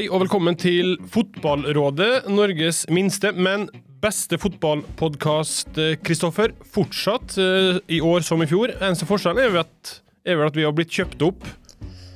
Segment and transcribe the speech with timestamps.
[0.00, 3.66] Hei og velkommen til Fotballrådet, Norges minste, men
[4.00, 6.54] beste fotballpodkast, Kristoffer.
[6.72, 8.72] Fortsatt uh, i år som i fjor.
[8.78, 9.58] Eneste forskjellen er,
[10.24, 11.44] er vel at vi har blitt kjøpt opp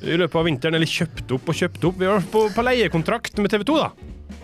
[0.00, 0.78] i løpet av vinteren.
[0.78, 2.00] Eller kjøpt opp og kjøpt opp.
[2.00, 3.91] Vi har vært på, på leiekontrakt med TV 2, da.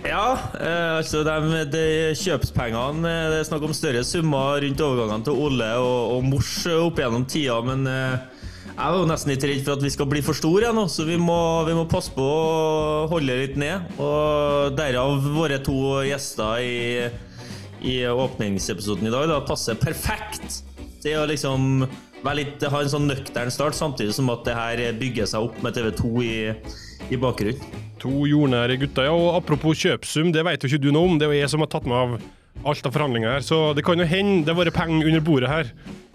[0.04, 0.26] Ja,
[0.60, 1.86] eh, altså de, de
[2.20, 7.00] kjøpspengene Det er snakk om større summer rundt overgangene til Ole og, og Mors opp
[7.00, 8.39] gjennom tida, men eh,
[8.80, 11.04] jeg er jo nesten litt redd for at vi skal bli for store nå, så
[11.04, 11.36] vi må,
[11.68, 13.90] vi må, passe på å holde litt ned.
[14.00, 16.78] Og derav våre to gjester i,
[17.84, 20.62] i åpningsepisoden i dag da, passer perfekt
[21.04, 21.84] til å liksom
[22.36, 25.76] litt, ha en sånn nøktern start, samtidig som at det her bygger seg opp med
[25.76, 26.34] TV2 i,
[27.12, 27.78] i bakgrunnen.
[28.00, 29.10] To jordnære gutter.
[29.10, 31.18] Ja, og apropos kjøpsum, det vet jo ikke du noe om.
[31.20, 32.20] Det er jo jeg som har tatt meg av
[32.70, 35.52] alt av forhandlinger her, så det kan jo hende det har vært penger under bordet
[35.52, 35.68] her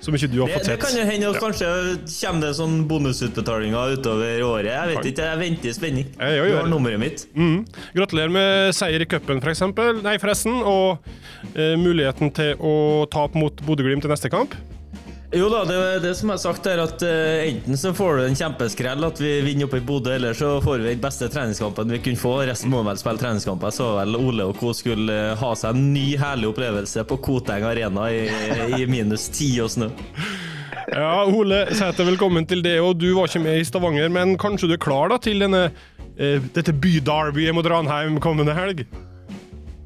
[0.04, 0.76] som ikke du har fått sett.
[0.76, 1.70] Det kan jo hende, og kanskje
[2.10, 4.72] kommer det sånn bonusutbetalinger utover året.
[4.72, 6.12] Jeg vet ikke, jeg venter i spenning.
[6.20, 7.26] Jeg, jeg, du har nummeret mitt.
[7.34, 7.58] Mm.
[7.96, 10.02] Gratulerer med seier i cupen, eksempel.
[10.06, 10.60] Nei, forresten.
[10.66, 11.08] Og
[11.56, 12.76] eh, muligheten til å
[13.12, 14.58] tape mot Bodø-Glimt til neste kamp.
[15.34, 18.24] Jo da, det, det som jeg har sagt er at uh, enten så får du
[18.28, 21.94] en kjempeskrell at vi vinner oppe i Bodø, eller så får vi den beste treningskampen
[21.96, 22.36] vi kunne få.
[22.46, 23.74] Resten må vel spille treningskamper.
[23.74, 24.74] Så vel Ole og co.
[24.78, 28.28] skulle uh, ha seg en ny herlig opplevelse på Koteng Arena i,
[28.78, 29.90] i minus ti og snø.
[30.94, 32.78] Ja, Ole Sæter, velkommen til det.
[32.86, 35.66] Og du var ikke med i Stavanger, men kanskje du er klar da til denne,
[36.22, 38.86] uh, dette byderbyet mot Ranheim kommende helg?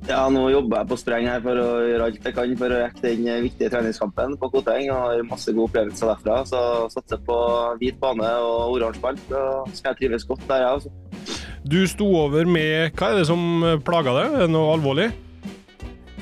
[0.09, 2.77] Ja, nå jobber jeg på spreng her for å gjøre alt jeg kan for å
[2.81, 4.87] rekke den viktige treningskampen på Koteng.
[4.89, 6.39] Og har masse gode opplevelser derfra.
[6.49, 6.61] Så
[6.95, 7.37] satser på
[7.77, 9.19] hvit bane og oransje ball.
[9.29, 9.43] Så
[9.77, 10.79] skal jeg trives godt der, jeg.
[10.79, 11.37] Altså.
[11.69, 13.43] Du sto over med Hva er det som
[13.85, 14.39] plager deg?
[14.39, 15.11] Er det noe alvorlig?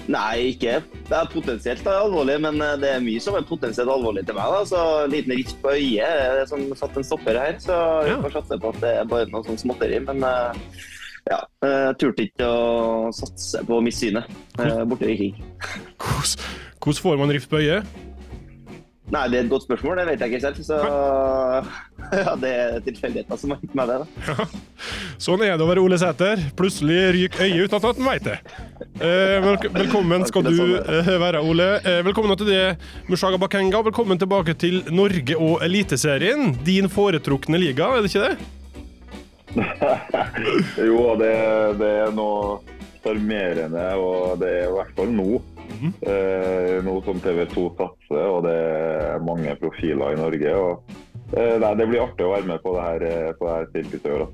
[0.08, 4.36] Nei, ikke det er potensielt alvorlig, men det er mye som er potensielt alvorlig til
[4.36, 4.52] meg.
[4.52, 7.56] da, så En liten rift på øyet er det som satt en stopper her.
[7.64, 10.04] Så vi får satse på at det er bare noe sånn småtteri.
[10.12, 10.28] Men
[11.28, 14.28] ja, jeg turte ikke å satse på missynet
[14.62, 15.40] eh, borte i Viking.
[15.98, 17.88] Hvordan får man rift på øyet?
[19.08, 20.58] Nei, Det er et godt spørsmål, det vet jeg ikke selv.
[20.68, 20.78] Så
[22.26, 24.00] ja, det er tilfeldigheter som har gitt meg det.
[24.28, 24.48] Ja.
[25.24, 26.44] Sånn er det å være Ole Sæter.
[26.60, 28.36] Plutselig ryker øyet uten at han vet det.
[29.00, 31.70] Eh, velkommen skal du eh, være, Ole.
[32.04, 32.62] velkommen til det,
[33.08, 33.86] Mushaga Bakenga.
[33.88, 36.52] Velkommen tilbake til Norge og Eliteserien.
[36.68, 38.57] Din foretrukne liga, er det ikke det?
[40.90, 41.34] jo, det,
[41.82, 42.60] det, er noe
[43.02, 45.42] sjarmerende, og det er i hvert fall nå.
[45.68, 45.90] Mm.
[46.10, 50.54] Eh, nå som TV 2 satser, og det er mange profiler i Norge.
[50.62, 50.96] Og,
[51.34, 53.70] eh, nei, det blir artig å være med på det her, eh, på det her
[53.74, 54.30] sirkuset i år.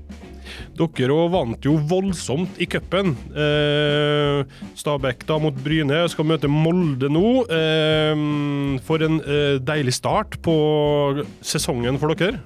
[0.74, 3.14] Dere vant jo voldsomt i cupen.
[3.32, 4.44] Eh,
[4.76, 7.44] Stabæk da mot Bryne skal møte Molde nå.
[7.48, 8.24] Eh,
[8.84, 10.56] for en eh, deilig start på
[11.44, 12.42] sesongen for dere.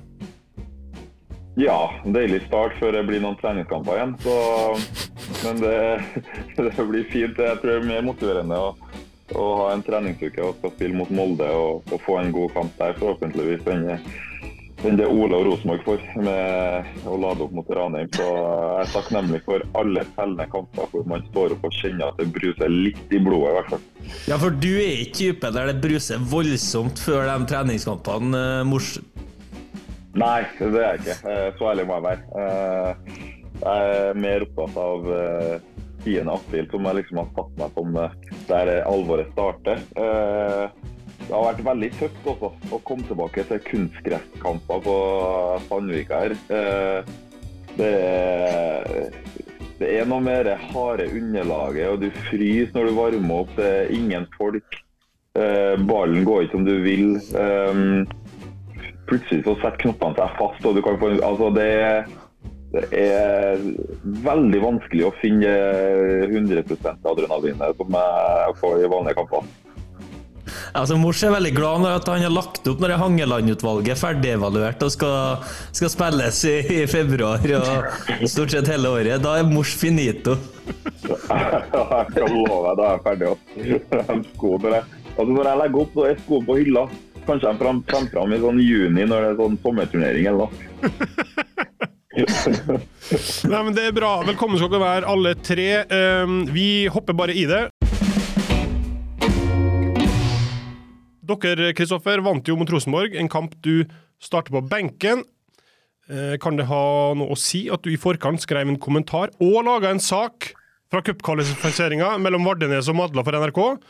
[1.59, 4.15] Ja, deilig start før det blir noen treningskamper igjen.
[4.23, 4.35] Så,
[5.43, 5.79] men det,
[6.61, 7.35] det, blir fint.
[7.35, 8.71] Jeg tror det er mer motiverende å,
[9.35, 12.79] å ha en treningsuke og skal spille mot Molde og, og få en god kamp
[12.79, 13.67] der, forhåpentligvis.
[13.67, 18.07] enn det Ole og Rosenborg får med å lade opp mot Ranheim.
[18.15, 22.23] Så jeg er takknemlig for alle fellende kamper hvor man står opp og kjenner at
[22.23, 23.51] det bruser litt i blodet.
[23.51, 23.87] i hvert fall.
[24.31, 29.18] Ja, for du er ikke typen der det bruser voldsomt før de treningskampene, eh.
[30.17, 31.17] Nei, det er jeg ikke.
[31.29, 32.23] Eh, så ærlig må jeg være.
[32.41, 33.19] Eh,
[33.59, 35.09] jeg er mer opptatt av
[36.05, 36.15] 10.
[36.17, 37.99] Eh, april, som jeg liksom har satt meg som
[38.49, 39.83] der alvoret starter.
[39.93, 44.99] Det har vært veldig tøft også, å komme tilbake til kunstgresskamper på
[45.67, 46.37] Sandvika her.
[47.77, 49.11] Det er,
[49.79, 53.53] det er noe med det harde underlaget, og du fryser når du varmer opp.
[53.59, 54.81] Det er ingen folk.
[55.37, 57.19] Ballen går ikke som du vil
[59.09, 60.65] plutselig så setter knoppene seg fast.
[60.65, 61.71] og du kan få, altså det,
[62.75, 63.63] det er
[64.27, 65.55] veldig vanskelig å finne
[66.29, 69.49] 100% adrenalinet som jeg får i vanlige kamper.
[70.77, 74.93] Altså, Mors er veldig glad når han har lagt opp når Hangeland-utvalget er ferdigevaluert og
[74.93, 79.23] skal, skal spilles i, i, februar og stort sett hele året.
[79.25, 80.37] Da er Mors finito.
[81.09, 83.33] jeg skal love deg, da er jeg ferdig.
[85.19, 86.83] Altså, når jeg legger opp, så er skoene på hylla.
[87.29, 90.49] Kanskje de kommer fram, fram i sånn juni når det er sånn sommerturnering eller.
[93.53, 94.25] Nei, men Det er bra.
[94.25, 95.85] Velkommen skal dere være, alle tre.
[95.93, 97.69] Um, vi hopper bare i det.
[101.29, 103.85] Dere Kristoffer, vant jo mot Rosenborg, en kamp du
[104.25, 105.21] starter på benken.
[106.09, 109.69] Uh, kan det ha noe å si at du i forkant skrev en kommentar og
[109.69, 110.57] laga en sak
[110.89, 113.85] fra cupkvalifiseringa mellom Vardenes og Madla for NRK?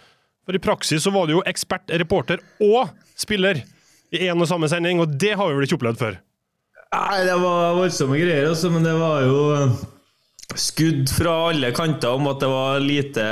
[0.49, 3.59] For i praksis så var du jo ekspert, reporter og spiller
[4.09, 6.15] i én og samme sending, og det har vi vel ikke opplevd før?
[6.89, 9.43] Nei, det var voldsomme greier, også, men det var jo
[10.57, 13.27] skudd fra alle kanter om at det var lite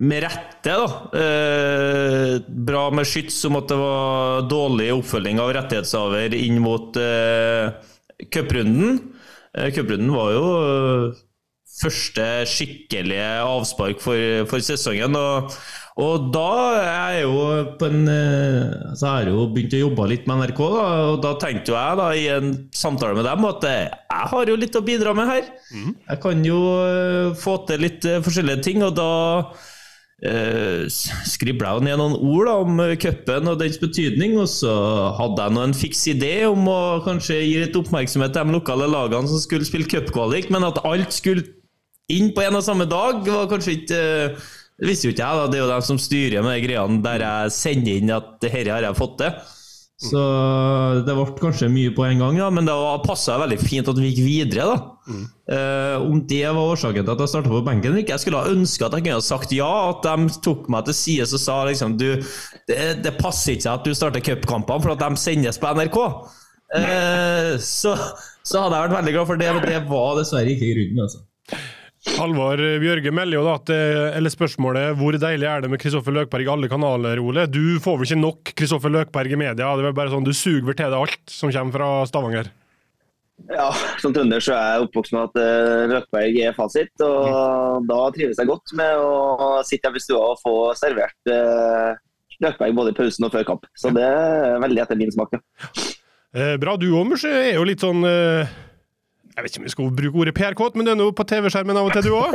[0.00, 0.86] med rette, da.
[1.20, 7.68] Eh, bra med skyts om at det var dårlig oppfølging av rettighetshaver inn mot eh,
[8.32, 8.96] cuprunden.
[9.52, 9.76] Eh,
[10.08, 11.23] var jo eh,
[11.74, 15.16] første skikkelige avspark for, for sesongen.
[15.18, 15.50] Og,
[15.98, 16.46] og, da
[16.78, 17.42] er jeg jo
[17.78, 21.20] på en eh, Så har jeg jo begynt å jobbe litt med NRK, da, og
[21.24, 24.78] da tenkte jeg da i en samtale med dem at eh, jeg har jo litt
[24.78, 25.52] å bidra med her.
[25.74, 25.94] Mm.
[26.08, 26.64] Jeg kan jo
[27.38, 29.12] få til litt forskjellige ting, og da
[30.24, 34.72] Uh, skribla ned noen ord da, om cupen og dens betydning, og så
[35.18, 38.86] hadde jeg nå en fiks idé om å kanskje gi litt oppmerksomhet til de lokale
[38.88, 41.44] lagene som skulle spille cupkvalik, men at alt skulle
[42.12, 44.02] inn på en og samme dag, var kanskje ikke
[44.74, 45.48] Det visste jo ikke jeg, da.
[45.48, 48.64] Det er jo de som styrer med de greiene der jeg sender inn at dette
[48.72, 49.36] har jeg fått til.
[50.04, 50.20] Så
[51.06, 52.74] det ble kanskje mye på en gang, ja, men det
[53.06, 54.66] passa veldig fint at vi gikk videre.
[54.66, 54.76] da.
[55.06, 55.24] Mm.
[55.54, 58.86] Eh, om det var årsaken til at jeg starta på benken Jeg skulle ha ønska
[58.86, 61.98] at jeg kunne ha sagt ja, at de tok meg til side og sa liksom
[62.00, 62.08] du,
[62.70, 66.00] det, det passer ikke at du starter cupkampene, for at de sendes på NRK.
[66.74, 67.94] Eh, så,
[68.42, 71.06] så, hadde jeg vært veldig glad for det, men det var dessverre ikke grunnen.
[71.06, 71.22] altså.
[72.04, 73.70] Halvard Bjørge melder jo da at
[74.18, 77.46] eller spørsmålet hvor deilig er det med Kristoffer Løkberg i alle kanaler, Ole?
[77.48, 79.70] Du får vel ikke nok Kristoffer Løkberg i media?
[79.72, 82.52] Det er bare sånn Du suger vel til deg alt som kommer fra Stavanger?
[83.50, 83.70] Ja,
[84.00, 86.92] som trønder så er jeg oppvokst med at uh, Løkberg er fasit.
[87.02, 87.88] Og mm.
[87.88, 91.34] da trives jeg godt med å sitte her ved stua og få servert
[92.44, 93.66] Løkberg både i pausen og før kamp.
[93.78, 95.34] Så det er veldig etter min smak.
[95.34, 95.90] Ja.
[96.34, 96.76] Eh, bra.
[96.80, 98.02] Du òg, er jo litt sånn
[99.34, 101.78] jeg vet ikke om vi skal bruke ordet PR-kåt, men du er nå på TV-skjermen
[101.80, 102.32] av og til, du òg?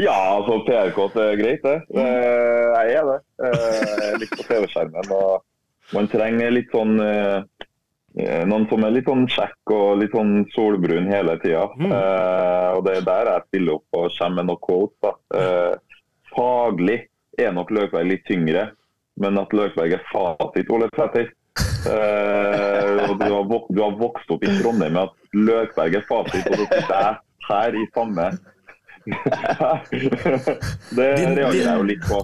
[0.06, 1.78] ja, altså PR-kåt er greit, det.
[1.92, 3.18] Jeg er det.
[3.44, 5.06] Jeg liker på TV-skjermen.
[5.12, 5.44] og
[5.92, 7.44] Man trenger litt sånn eh,
[8.48, 11.66] noen som er litt sånn kjekk og litt sånn solbrun hele tida.
[11.76, 11.92] Mm.
[11.92, 15.20] Eh, og det er der jeg stiller opp og kommer med noen quotes.
[15.36, 15.74] Eh,
[16.32, 16.98] faglig
[17.36, 18.70] er nok Løkberg litt tyngre,
[19.20, 21.28] men at Løkberg er fasit, Ole Petter
[21.82, 26.46] Uh, du har, vok du har, vokst opp i Trondheim med at Løkberg er fasit,
[26.46, 27.14] og så sitter jeg
[27.48, 28.26] her i samme
[30.96, 32.20] Det reagerer jeg jo litt på.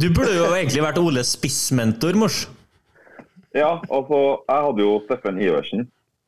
[0.00, 2.46] Du burde jo egentlig vært Oles spissmentor, Mors.
[3.56, 5.86] Ja, altså, jeg hadde jo Steffen Iversen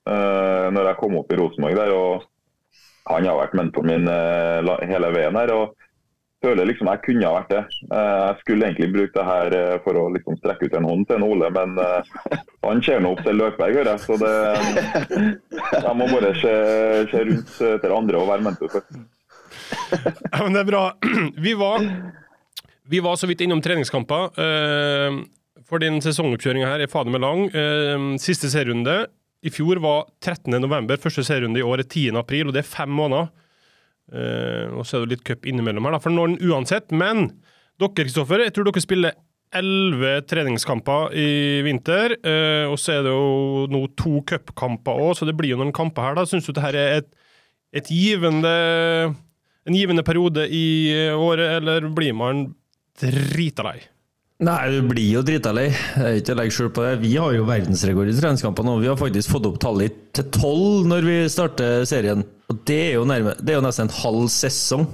[0.09, 2.29] uh, når jeg kom opp i Rosenborg der, og
[3.09, 5.53] han har vært mentoren min uh, hele veien her.
[5.57, 5.88] og
[6.45, 7.63] føler liksom jeg kunne ha vært det.
[7.91, 11.07] Eh, jeg skulle egentlig bruke det her eh, for å liksom strekke ut en hånd
[11.09, 14.05] til en Ole, men eh, han ser nå opp til Løkberg, hører jeg.
[14.07, 14.35] Så det,
[15.75, 16.55] jeg må bare se,
[17.13, 18.89] se rundt etter andre og være mentor for.
[19.69, 20.83] Ja, men det er bra.
[21.45, 21.83] Vi var,
[22.89, 24.31] vi var så vidt innom treningskamper.
[25.69, 27.43] For din sesongoppkjøring her er fader meg lang.
[28.23, 28.95] Siste serierunde
[29.45, 30.95] i fjor var 13.11.
[31.03, 33.29] Første serierunde i år er 10.4, og det er fem måneder.
[34.09, 36.93] Uh, og så er det litt cup innimellom her, da, for noen uansett.
[36.95, 37.29] Men
[37.79, 39.19] dere, Kristoffer, jeg tror dere spiller
[39.59, 41.29] elleve treningskamper i
[41.67, 42.17] vinter.
[42.25, 45.75] Uh, og så er det jo nå to cupkamper òg, så det blir jo noen
[45.77, 46.19] kamper her.
[46.19, 46.27] da.
[46.29, 47.13] Syns du det her er et,
[47.83, 48.57] et givende,
[49.69, 50.67] en givende periode i
[51.13, 52.49] året, eller blir man
[53.01, 53.79] drita lei?
[54.39, 55.67] Nei, du blir jo drita lei.
[56.21, 57.01] Ikke legg skjul på det.
[57.03, 60.87] Vi har jo verdensrekord i treningskampene, og vi har faktisk fått opp tallet til tolv
[60.87, 62.23] når vi starter serien.
[62.47, 64.87] Og det er nærme, det er jo nesten en halv sesong.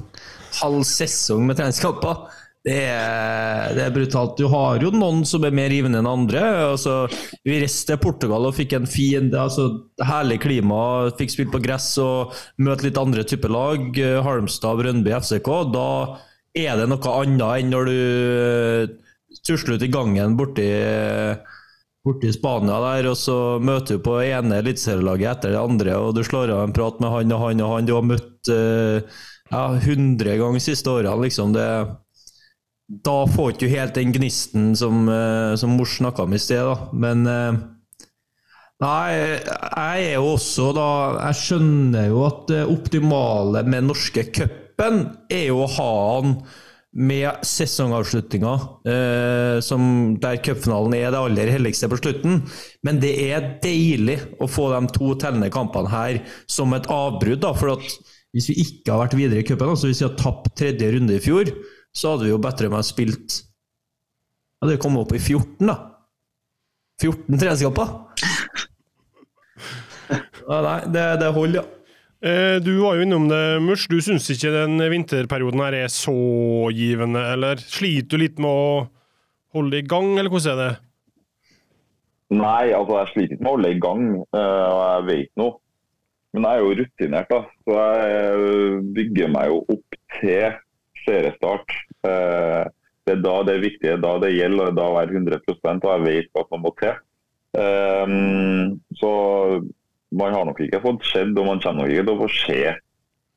[0.63, 2.25] Halv sesong med treningskamper.
[2.65, 4.39] Det er, det er, brutalt.
[4.41, 6.41] Du har jo noen som er mer givende enn andre.
[6.71, 7.03] Altså,
[7.45, 9.69] vi reiste til Portugal og fikk en fin altså,
[10.01, 11.11] herlig klima.
[11.21, 12.33] Fikk spilt på gress og
[12.65, 14.05] møte litt andre typer lag.
[14.25, 15.53] Halmstad, Brøndby, FCK.
[15.77, 15.89] Da
[16.57, 19.01] er det noe annet enn når du
[19.47, 20.69] tusle ut i gangen borti,
[22.05, 26.23] borti Spania der, og så møter du på ene eliteserielaget etter det andre, og du
[26.27, 29.21] slår av en prat med han og han og han du har møtt uh,
[29.51, 31.55] ja, 100 ganger de siste årene, liksom.
[31.57, 31.69] det
[33.05, 36.61] da får du ikke helt den gnisten som, uh, som Mors snakka om i sted,
[36.69, 36.91] da.
[36.93, 37.63] Men uh,
[38.83, 40.89] Nei, jeg er jo også da
[41.29, 46.35] Jeg skjønner jo at det optimale med norske cupen er jo å ha han
[46.95, 48.53] med sesongavslutninga,
[48.87, 52.43] eh, der cupfinalen er det aller helligste på slutten.
[52.87, 57.41] Men det er deilig å få de to tellende kampene her som et avbrudd.
[57.41, 57.77] da, for
[58.35, 61.15] Hvis vi ikke har vært videre i cupen, altså hvis vi har tapt tredje runde
[61.15, 61.51] i fjor,
[61.95, 63.43] så hadde vi jo bedre med spilt
[64.63, 65.77] Hadde vi kommet opp i 14, da.
[67.03, 67.89] 14 treningskamper.
[70.49, 71.84] Ja, nei, det, det holder, ja.
[72.25, 73.85] Eh, du var jo innom det, Murs.
[73.91, 76.15] Du syns ikke den vinterperioden her er så
[76.73, 78.79] givende, eller sliter du litt med å
[79.53, 80.71] holde i gang, eller hvordan er det?
[82.35, 85.59] Nei, altså jeg sliter ikke med å holde i gang, uh, og jeg vet noe.
[86.33, 87.43] Men jeg er jo rutinert, da.
[87.69, 90.57] Så jeg bygger meg jo opp til
[91.05, 91.79] seriestart.
[92.09, 92.65] Uh,
[93.05, 96.07] det er da det er viktig, da det gjelder, og da være 100% og jeg
[96.09, 96.97] vet hva som må til.
[98.99, 99.11] Så
[100.15, 102.59] man har nok ikke fått sett, og man kommer nok ikke til å få se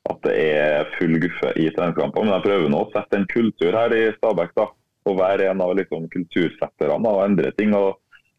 [0.08, 2.24] at det er full guffe i treningskamper.
[2.24, 4.54] Men jeg prøver nå å sette en kultur her i Stabæk.
[4.56, 4.68] da,
[5.08, 7.74] Og være en av liksom, kultursetterne og endre ting.
[7.74, 7.98] og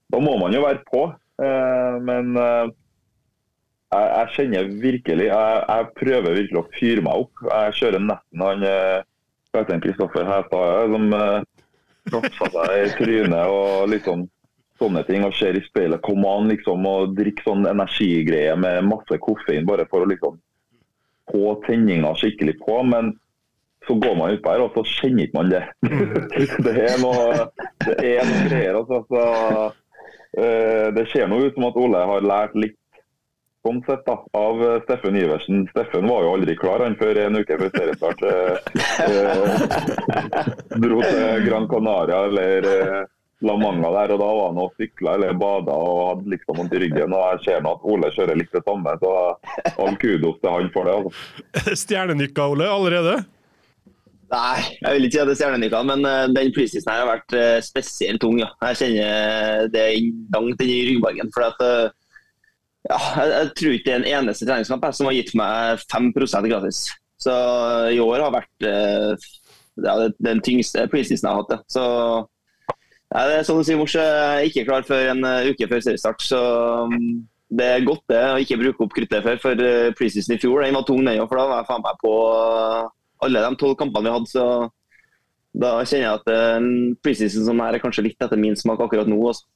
[0.09, 1.07] Da må man jo være på.
[1.39, 2.67] Uh, men uh,
[3.93, 7.45] jeg, jeg, kjenner virkelig jeg, jeg, prøver virkelig å fyre meg opp.
[7.45, 8.67] Jeg kjører nesten han
[9.55, 11.39] kaptein Kristoffer Hæstad som uh,
[12.09, 14.27] propsa seg i trynet og liksom
[14.79, 15.25] sånne ting.
[15.27, 16.01] Og ser i speilet.
[16.05, 20.39] Kom an, liksom og drikk sånn energigreie med masse koffein bare for å liksom
[21.29, 22.81] få tenninga skikkelig på.
[22.89, 23.13] Men
[23.87, 25.63] så går man utpå her, og så kjenner ikke man det.
[26.65, 27.47] det er noe,
[27.85, 28.81] det er noe greier.
[28.81, 29.03] Altså.
[29.09, 29.23] Så,
[30.39, 32.77] uh, det ser nå ut som at Ole har lært litt
[33.65, 35.65] sånn sett da, av Steffen Iversen.
[35.73, 38.21] Steffen var jo aldri klar han før en uke før seriestart.
[38.23, 38.55] Eh,
[39.05, 42.69] eh, dro til Gran Canaria eller
[43.39, 46.57] eh, La mange der, og da var han og sykla eller bada og hadde liksom
[46.59, 47.13] vondt i ryggen.
[47.15, 49.11] og Jeg ser nå at Ole kjører litt det samme, så
[49.79, 50.95] all kudos til han for det.
[50.99, 51.75] Altså.
[51.83, 53.19] Stjernenykka, Ole, allerede?
[54.29, 57.33] Nei, jeg vil ikke si at det er stjernenykka, men den den her har vært
[57.33, 58.37] uh, spesielt tung.
[58.43, 58.51] Ja.
[58.67, 59.85] Jeg kjenner det
[60.35, 61.31] langt inn i ryggmargen.
[61.33, 61.63] for at
[62.89, 66.51] ja, jeg, jeg, tror ikke det er en eneste treningskamp som har gitt meg 5%
[66.51, 66.83] gratis.
[67.19, 67.33] Så
[67.91, 68.67] i år har vært
[69.83, 71.55] ja, den tyngste preseason jeg har hatt.
[71.57, 71.63] Ja.
[71.71, 71.85] Så
[73.09, 73.95] ja, det er sånn å si, Mors
[74.45, 76.21] ikke klar før en uh, uke før seriestart.
[76.21, 76.39] Så
[76.85, 79.39] um, det er godt det å ikke bruke opp kruttet før.
[79.41, 81.29] For uh, preseason i fjor den var tung, den òg.
[81.31, 82.91] For da var jeg faen meg på uh,
[83.25, 84.33] alle de tolv kampene vi hadde.
[84.33, 84.43] Så
[85.59, 89.17] da kjenner jeg at preseason som her er kanskje litt etter min smak akkurat nå.
[89.31, 89.49] Også.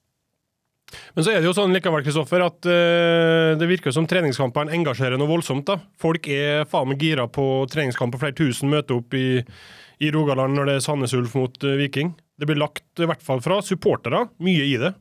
[1.13, 5.19] Men så er det jo sånn likevel, Kristoffer, at uh, det virker som treningskampene engasjerer
[5.22, 5.67] noe voldsomt.
[5.69, 5.77] da.
[6.01, 8.22] Folk er faen meg gira på treningskamper.
[8.22, 9.43] Flere tusen møter opp i,
[10.01, 12.15] i Rogaland når det er Sandnes Ulf mot uh, Viking.
[12.40, 14.94] Det blir lagt, i hvert fall fra supportere, mye i det.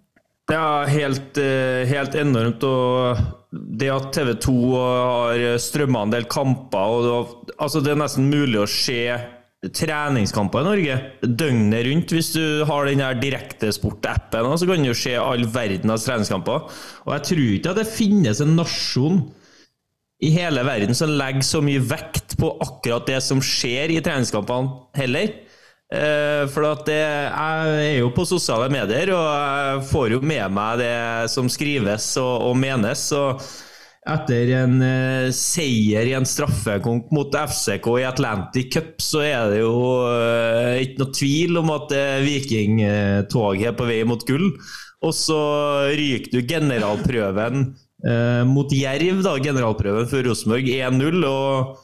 [0.50, 2.64] Ja, helt, eh, helt enormt.
[2.66, 3.22] Og
[3.52, 7.06] det at TV 2 har strømma en del kamper og
[7.46, 9.04] det, altså det er nesten mulig å se
[9.62, 12.14] treningskamper i Norge døgnet rundt.
[12.16, 16.66] Hvis du har den der direktesport-appen, så kan du se all verdens treningskamper.
[17.06, 19.22] Og jeg tror ikke at det finnes en nasjon
[20.22, 24.82] i hele verden som legger så mye vekt på akkurat det som skjer i treningskampene,
[24.98, 25.30] heller.
[25.92, 30.80] Eh, for det, jeg er jo på sosiale medier, og jeg får jo med meg
[30.80, 30.94] det
[31.32, 33.10] som skrives og, og menes.
[33.16, 33.42] og
[34.02, 39.60] etter en uh, seier i en straffekonk mot FCK i Atlantic Cup, så er det
[39.60, 39.76] jo
[40.08, 44.48] uh, ikke noe tvil om at uh, vikingtoget er på vei mot gull.
[45.06, 45.38] Og så
[45.98, 47.72] ryker du generalprøven
[48.50, 51.22] mot Jerv, da, generalprøven for Rosenborg 1-0.
[51.26, 51.76] og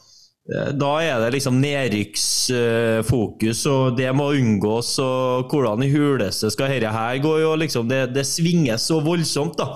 [0.49, 4.99] da er det liksom nedrykksfokus, og det må unngås.
[5.03, 7.39] og Hvordan i huleste skal dette her gå?
[7.43, 9.67] jo liksom, det, det svinger så voldsomt, da.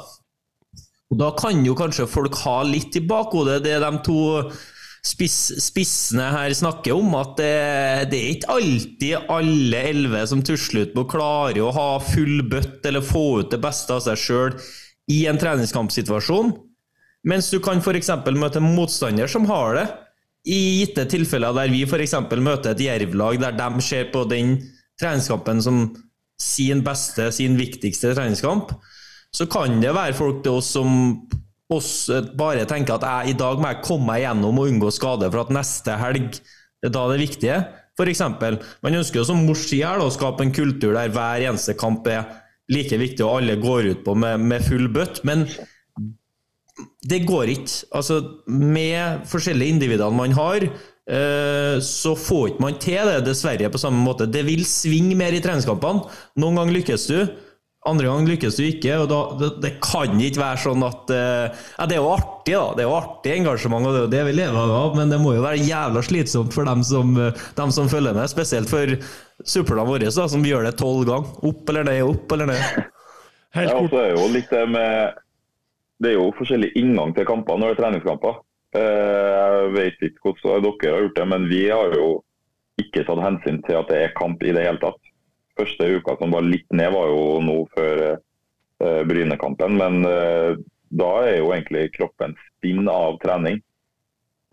[1.14, 4.50] Og Da kan jo kanskje folk ha litt i bakhodet det de to
[5.06, 10.88] spiss, spissene her snakker om, at det, det er ikke alltid alle elleve som tusler
[10.88, 14.18] ut med å klare å ha full bøtt eller få ut det beste av seg
[14.18, 14.58] sjøl
[15.12, 16.56] i en treningskampsituasjon.
[17.30, 18.10] Mens du kan f.eks.
[18.34, 19.86] møte en motstander som har det.
[20.44, 22.18] I gitte tilfeller der vi f.eks.
[22.36, 24.58] møter et Jerv-lag der de ser på den
[25.00, 25.86] treningskampen som
[26.40, 28.74] sin beste, sin viktigste treningskamp,
[29.34, 30.92] så kan det være folk til oss som
[31.74, 35.30] oss bare tenker at jeg, i dag må jeg komme meg gjennom og unngå skade,
[35.32, 36.36] for at neste helg
[36.84, 37.58] det er da det viktige.
[37.98, 41.78] For eksempel, man ønsker jo som Mors sier å skape en kultur der hver eneste
[41.80, 42.26] kamp er
[42.72, 45.22] like viktig og alle går ut på med, med full bøtt.
[45.28, 45.46] Men
[47.06, 47.86] det går ikke.
[47.94, 53.82] Altså, med forskjellige individene man har, eh, så får ikke man til det, dessverre, på
[53.82, 54.30] samme måte.
[54.32, 56.08] Det vil svinge mer i treningskampene.
[56.42, 57.20] Noen ganger lykkes du,
[57.86, 58.96] andre ganger lykkes du ikke.
[59.04, 62.56] og da, det, det, kan ikke være sånn at uh, ja, Det er jo artig,
[62.56, 62.64] da.
[62.78, 64.96] Det er jo artig engasjement, og det er jo det vi lever av.
[64.98, 67.14] Men det må jo være jævla slitsomt for dem som,
[67.60, 68.32] dem som følger med.
[68.32, 68.96] Spesielt for
[69.44, 71.36] supplene våre, da, som gjør det tolv ganger.
[71.52, 72.88] Opp eller ned, opp eller ned.
[73.54, 75.20] Helt ja, og er jo litt det med
[76.04, 78.42] det er jo forskjellig inngang til kamper når det er treningskamper.
[78.76, 82.08] Eh, jeg vet ikke hvordan dere har gjort det, men vi har jo
[82.82, 85.00] ikke tatt hensyn til at det er kamp i det hele tatt.
[85.60, 89.78] Første uka som var litt ned, var jo nå før eh, Brynekampen.
[89.80, 90.58] Men eh,
[90.94, 93.62] da er jo egentlig kroppen spinn av trening.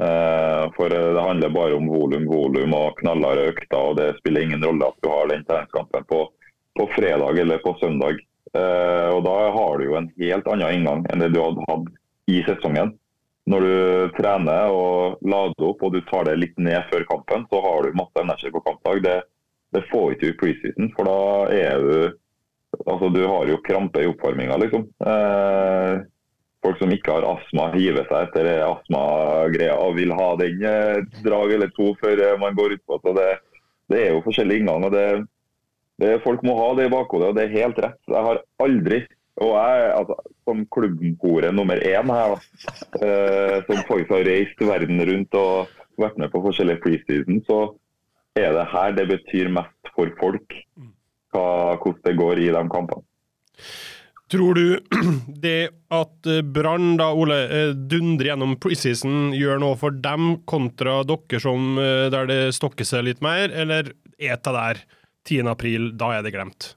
[0.01, 3.77] For det handler bare om volum, volum og knallharde økter.
[3.77, 6.21] og Det spiller ingen rolle at du har den treningskampen på,
[6.81, 8.23] på fredag eller på søndag.
[8.57, 11.91] Eh, og Da har du jo en helt annen inngang enn det du hadde hatt
[12.31, 12.95] i sesongen.
[13.51, 13.77] Når du
[14.19, 17.99] trener og lader opp og du tar det litt ned før kampen, så har du
[17.99, 19.03] masse energi på kampdag.
[19.07, 19.19] Det,
[19.75, 21.21] det får ikke du i preseason, for da
[21.55, 22.19] er du
[22.87, 24.85] Altså, du har jo krampe i oppvarminga, liksom.
[25.03, 26.03] Eh,
[26.63, 31.57] folk som ikke har astma, hiver seg etter astmagreia og vil ha den eh, drag
[31.57, 33.01] eller to før eh, man går utpå.
[33.03, 33.29] Så det,
[33.91, 34.95] det er jo forskjellige innganger.
[34.95, 35.07] Det,
[36.01, 38.01] det, folk må ha det i bakhodet, og det er helt rett.
[38.09, 39.05] Jeg har aldri
[39.41, 40.17] og jeg, altså,
[40.49, 42.33] Som klubbhore nummer én her,
[43.01, 47.61] eh, som faktisk har reist verden rundt og vært med på forskjellige preseason, så
[48.35, 50.57] er det her det betyr mest for folk
[51.31, 53.07] hva, hvordan det går i de kampene.
[54.31, 54.79] Tror du
[55.45, 61.43] det at Brann da, Ole, eh, dundrer gjennom preseason gjør noe for dem kontra dere
[61.43, 64.83] som eh, der det stokker seg litt mer, eller er det der
[65.29, 65.49] 10.
[65.51, 66.75] april, da er det glemt?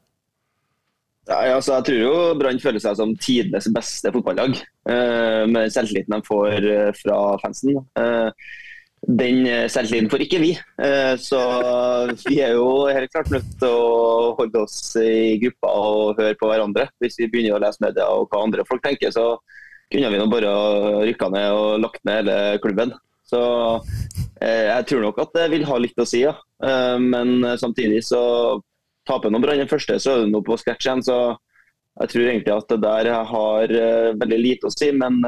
[1.30, 4.58] Nei, altså, jeg tror jo Brann føler seg som tidenes beste fotballag,
[4.92, 7.80] eh, med selvtilliten de får eh, fra fansen.
[7.96, 8.50] Eh,
[9.08, 10.52] den eh, selvtilliten får ikke vi.
[10.84, 11.40] Eh, så
[12.28, 16.52] vi er jo helt klart nødt til å holde oss i gruppa og høre på
[16.52, 16.90] hverandre.
[17.04, 19.38] Hvis vi begynner å lese media og hva andre folk tenker, så
[19.92, 20.54] kunne vi nå bare
[21.08, 22.96] rykka ned og lagt ned hele klubben.
[23.28, 23.40] Så
[24.44, 26.34] jeg tror nok at det vil ha litt å si, ja.
[27.00, 28.24] Men samtidig så
[29.08, 31.04] taper nå Brann den første, så er det noe på scratch igjen.
[31.06, 31.16] Så
[32.02, 33.76] jeg tror egentlig at det der har
[34.20, 34.92] veldig lite å si.
[34.92, 35.22] Men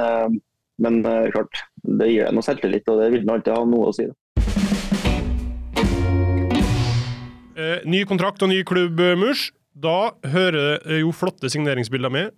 [0.84, 1.00] men
[1.32, 4.10] klart, det gir noe selvtillit, og det vil alltid ha noe å si.
[4.12, 4.16] Da.
[7.86, 9.50] ny kontrakt og ny klubb, Murs.
[9.76, 12.36] Da hører jo flotte signeringsbilder med.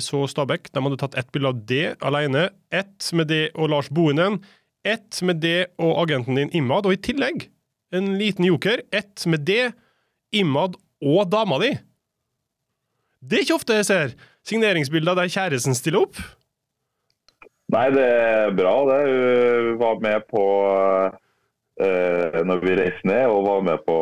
[0.00, 0.70] Så Stabæk.
[0.72, 2.48] De hadde tatt ett bilde av det alene.
[2.72, 4.40] Ett med det og Lars Bohinen.
[4.86, 6.88] Ett med det og agenten din Imad.
[6.88, 7.48] Og i tillegg,
[7.92, 9.72] en liten joker, ett med det,
[10.32, 11.72] Imad og dama di.
[13.20, 14.12] Det er ikke ofte jeg ser
[14.48, 16.20] signeringsbilder der kjæresten stiller opp.
[17.70, 19.00] Nei, det er bra det.
[19.10, 20.44] Hun var med på
[21.84, 23.98] uh, når vi reiste ned og var med på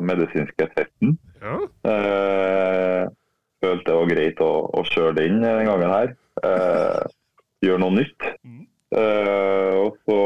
[0.00, 1.18] medisinske testen.
[1.40, 1.58] Ja.
[1.84, 3.10] Uh,
[3.60, 6.14] følte det var greit å, å kjøre den denne gangen her.
[6.40, 7.04] Uh,
[7.64, 8.30] gjøre noe nytt.
[8.46, 8.69] Mm.
[8.96, 10.18] Eh, og så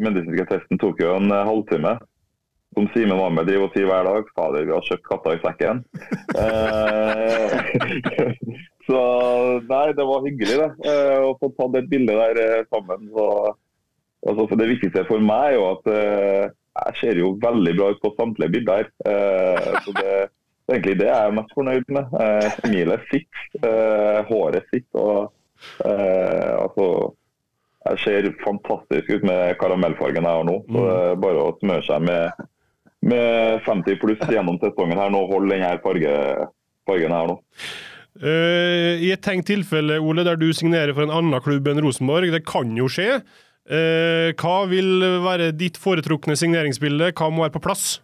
[0.00, 1.98] medisinske testen tok jo en halvtime.
[2.70, 4.28] Som Simen med driver og sier hver dag.
[4.36, 5.82] Fader, vi har kjøpt katta i sekken.
[6.38, 7.56] Eh,
[8.90, 9.00] Så
[9.70, 10.70] nei, det var hyggelig det.
[10.90, 13.06] Eh, å få tatt et bilde der eh, sammen.
[13.14, 13.26] Så,
[14.26, 16.44] altså, for det viktigste for meg er jo at eh,
[16.80, 18.88] jeg ser jo veldig bra ut på samtlige bilder.
[19.84, 20.28] Så det er
[20.70, 22.14] egentlig det jeg er mest fornøyd med.
[22.54, 23.40] Smilet sitt,
[24.30, 24.86] håret sitt.
[24.94, 25.34] og
[25.82, 26.86] altså
[27.88, 30.56] jeg ser fantastisk ut med karamellfargen jeg har nå.
[30.68, 32.42] Så det er bare å smøre seg med,
[33.08, 35.22] med 50 pluss gjennom sesongen her nå.
[35.30, 36.16] Hold denne farge,
[36.88, 37.38] fargen her nå.
[38.20, 42.34] Uh, I et tenkt tilfelle, Ole, der du signerer for en annen klubb enn Rosenborg,
[42.34, 43.22] det kan jo skje.
[43.70, 47.14] Uh, hva vil være ditt foretrukne signeringsbilde?
[47.16, 48.00] Hva må være på plass?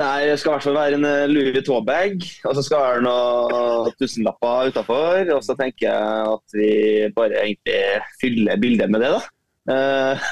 [0.00, 3.04] Nei, Det skal i hvert fall være en lue tåbag, Og så skal det være
[3.04, 5.32] noen tusenlapper utafor.
[5.36, 6.70] Og så tenker jeg at vi
[7.16, 7.80] bare egentlig
[8.22, 9.22] fyller bildet med det, da.
[9.62, 10.30] Uh,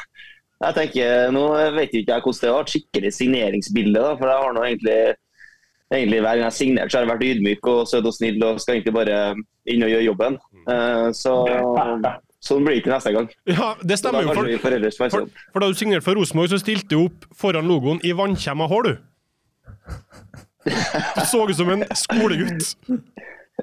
[0.61, 1.43] jeg tenker, Nå
[1.77, 4.01] vet jeg ikke hvordan det var, et skikkelig signeringsbilde.
[4.01, 5.01] da, for jeg har nå egentlig
[5.91, 8.45] egentlig hver gang jeg har signert, så har jeg vært ydmyk og søt og snill
[8.47, 9.21] og skal egentlig bare
[9.67, 10.37] inn og gjøre jobben.
[10.69, 11.35] Uh, så
[12.41, 13.31] sånn blir det ikke neste gang.
[13.51, 14.35] Ja, det stemmer jo.
[14.37, 18.15] For, for, for, da du signerte for Rosenborg, så stilte du opp foran logoen i
[18.17, 19.10] vannkjemma hår, du.
[20.65, 22.75] Du så ut som en skolegutt.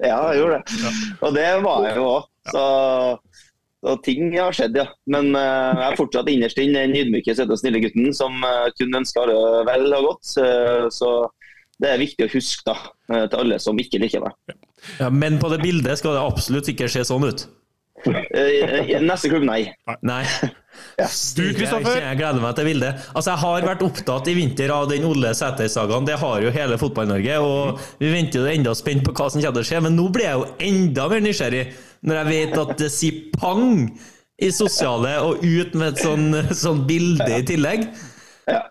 [0.01, 0.77] Ja, jeg gjorde det.
[0.81, 0.91] Ja.
[1.25, 2.27] Og det var jeg jo òg.
[2.47, 2.63] Så,
[3.83, 4.87] så, ting har skjedd, ja.
[5.09, 8.67] Men uh, jeg er fortsatt innerst inne den ydmyke, søte og snille gutten som uh,
[8.77, 10.33] kun ønsker alle vel og godt.
[10.37, 11.11] Uh, så
[11.81, 12.77] det er viktig å huske da,
[13.29, 14.57] til alle som ikke liker meg.
[14.97, 17.45] Ja, men på det bildet skal det absolutt ikke se sånn ut?
[18.07, 19.61] Neste klubb, nei.
[20.05, 20.23] Nei.
[20.97, 21.07] Ja.
[21.37, 21.99] Du, Kristoffer?
[22.01, 23.07] Jeg gleder meg til bildet.
[23.13, 26.07] Altså, jeg har vært opptatt i vinter av den Ole Sæter-sagaen.
[26.09, 27.39] Det har jo hele Fotball-Norge.
[27.43, 29.83] Og vi venter jo enda spent på hva som kommer til å skje.
[29.85, 31.65] Men nå blir jeg jo enda mer nysgjerrig
[32.07, 33.69] når jeg vet at det sier pang
[34.37, 37.87] i sosiale, og ut med et sånn, sånn bilde i tillegg.
[38.45, 38.67] Ja.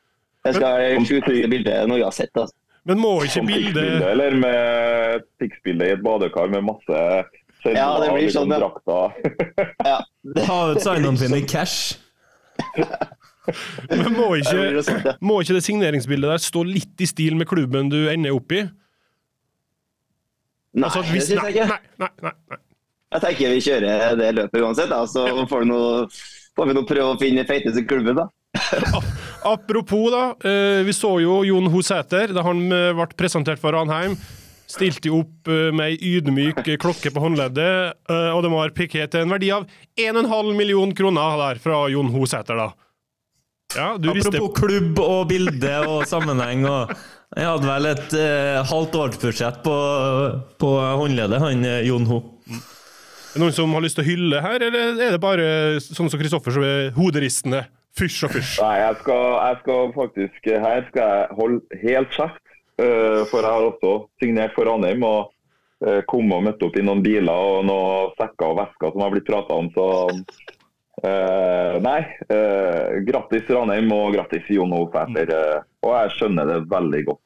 [0.47, 2.45] Jeg skal skyte bildet når jeg har sett det.
[2.45, 2.57] Altså.
[2.87, 7.01] Men må ikke bildet Eller med fiksbilde i et badekar med masse
[7.75, 8.71] ja, det blir sånn, ja.
[9.87, 9.99] ja.
[10.47, 11.97] Ta ut signene dine i cash.
[13.91, 18.01] Men må ikke, må ikke det signeringsbildet der stå litt i stil med klubben du
[18.11, 18.65] ender opp i?
[20.77, 21.69] Nei, altså, hvis, det syns jeg ikke.
[21.71, 22.59] Nei, nei, nei, nei,
[23.15, 26.09] Jeg tenker vi kjører det løpet uansett, da, så får, noe,
[26.59, 28.27] får vi nå prøve å finne feiteste klubben, da.
[29.55, 30.25] Apropos, da.
[30.49, 34.19] Eh, vi så jo Jon Hosæter da han eh, ble presentert for Ranheim.
[34.71, 39.27] Stilte opp eh, med ei ydmyk klokke på håndleddet, eh, og de har Piquet til
[39.27, 42.73] en verdi av 1,5 million kroner der fra Jon Hosæter, da.
[43.75, 46.93] Ja, Apropos klubb og bilde og sammenheng og
[47.35, 49.75] Jeg hadde vel et eh, halvt årsbudsjett på,
[50.63, 50.69] på
[51.03, 52.21] håndleddet, han eh, Jon Ho.
[52.47, 55.49] Er det noen som har lyst til å hylle her, eller er det bare
[55.83, 57.67] sånn som Kristoffer som er hoderistende?
[57.97, 58.55] Fysj og fysj.
[58.63, 62.43] Nei, jeg skal, jeg skal faktisk Her skal jeg holde helt kjeft.
[62.83, 65.33] Eh, for jeg har også signert for Ranheim og
[66.09, 69.27] kom og møtte opp i noen biler og noen sekker og vesker som har blitt
[69.29, 69.67] prata om.
[69.75, 69.85] Så
[71.05, 72.01] eh, nei.
[72.33, 75.33] eh, grattis Ranheim og grattis Jon Hofæter.
[75.37, 77.23] Eh, og jeg skjønner det veldig godt.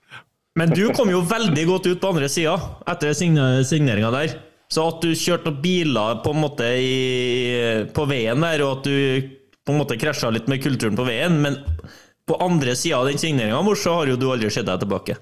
[0.59, 2.57] Men du kom jo veldig godt ut på andre sida
[2.91, 4.35] etter signeringa der.
[4.71, 9.31] Så at du kjørte biler på en måte i, på veien der, og at du
[9.67, 11.59] på en måte krasja litt med kulturen på veien, men
[12.27, 15.17] på andre sida av den signeringa vår, så har jo du aldri sett deg tilbake.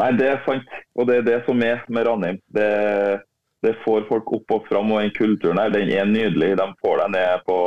[0.00, 0.76] Nei, det er sant.
[0.98, 2.38] Og det er det som er med Ranheim.
[2.54, 2.68] Det,
[3.64, 6.54] det får folk opp og fram, og den kulturen her, den er nydelig.
[6.60, 7.58] De får deg ned på,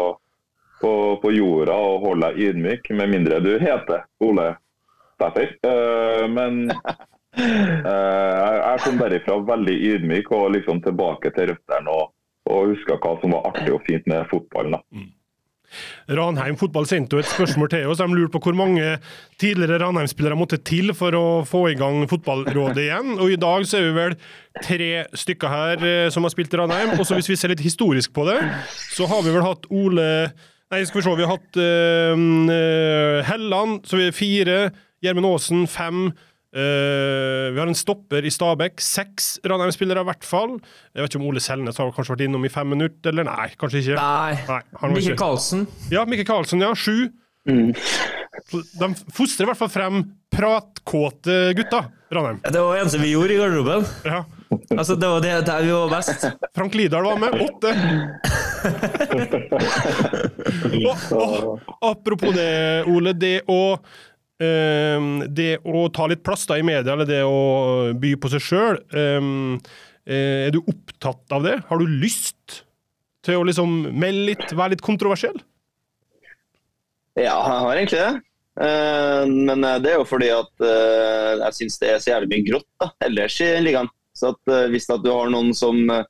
[0.82, 4.52] på, på jorda og holder deg ydmyk, med mindre du heter Ole
[5.18, 5.56] Sæter.
[5.66, 7.06] Uh, men uh,
[7.88, 12.12] jeg, jeg kom derifra veldig ydmyk og liksom tilbake til røttene og,
[12.52, 14.78] og huska hva som var artig og fint med fotballen.
[14.78, 14.84] da.
[16.18, 18.02] Ranheim fotball sendte jo et spørsmål til oss.
[18.02, 18.98] De lurte på hvor mange
[19.42, 23.16] tidligere Ranheim-spillere måtte til for å få i gang fotballrådet igjen.
[23.18, 24.18] Og i dag så er vi vel
[24.64, 26.96] tre stykker her eh, som har spilt i Ranheim.
[26.98, 28.40] Og så hvis vi ser litt historisk på det,
[28.96, 30.08] så har vi vel hatt Ole
[30.68, 31.12] Nei, skal vi se.
[31.16, 34.58] Vi har hatt uh, Helland, så vi er fire.
[35.00, 36.10] Gjermund Aasen, fem.
[36.58, 38.82] Eh, vi har en stopper i Stabæk.
[38.82, 40.56] Seks Ranheim-spillere i hvert fall.
[40.96, 43.50] Jeg vet ikke om Ole Selnes har kanskje vært innom i fem minutter, eller nei,
[43.62, 43.98] kanskje ikke.
[44.00, 44.34] Nei.
[44.50, 44.62] Nei,
[44.96, 45.68] Mikke ikke- Karlsen.
[45.94, 46.74] Ja, Mikke Karlsen, ja.
[46.74, 47.12] Sju.
[47.46, 50.02] De fostrer i hvert fall frem
[50.34, 52.42] pratkåte gutter, Ranheim.
[52.44, 53.86] Det var det eneste vi gjorde i garderoben.
[54.06, 54.24] Ja.
[54.72, 56.26] Altså, det var det der vi var best.
[56.56, 57.34] Frank Lidahl var med.
[57.44, 57.74] Åtte.
[60.88, 63.14] og, og, apropos det, Ole.
[63.14, 63.78] Det å,
[64.38, 68.78] det å ta litt plass da i media, eller det å by på seg sjøl,
[68.94, 71.56] er du opptatt av det?
[71.72, 72.62] Har du lyst
[73.26, 75.40] til å liksom melde litt, være litt kontroversiell?
[77.18, 78.14] Ja, jeg har egentlig det.
[78.58, 82.30] Eh, men eh, det er jo fordi at eh, jeg syns det er så jævlig
[82.32, 83.90] mye grått da, ellers i ligaen.
[84.18, 86.06] Så at eh, hvis at du har noen som eh,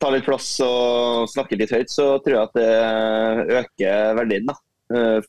[0.00, 4.56] tar litt plass og snakker litt høyt, så tror jeg at det øker verdien da,
[4.56, 4.69] eh,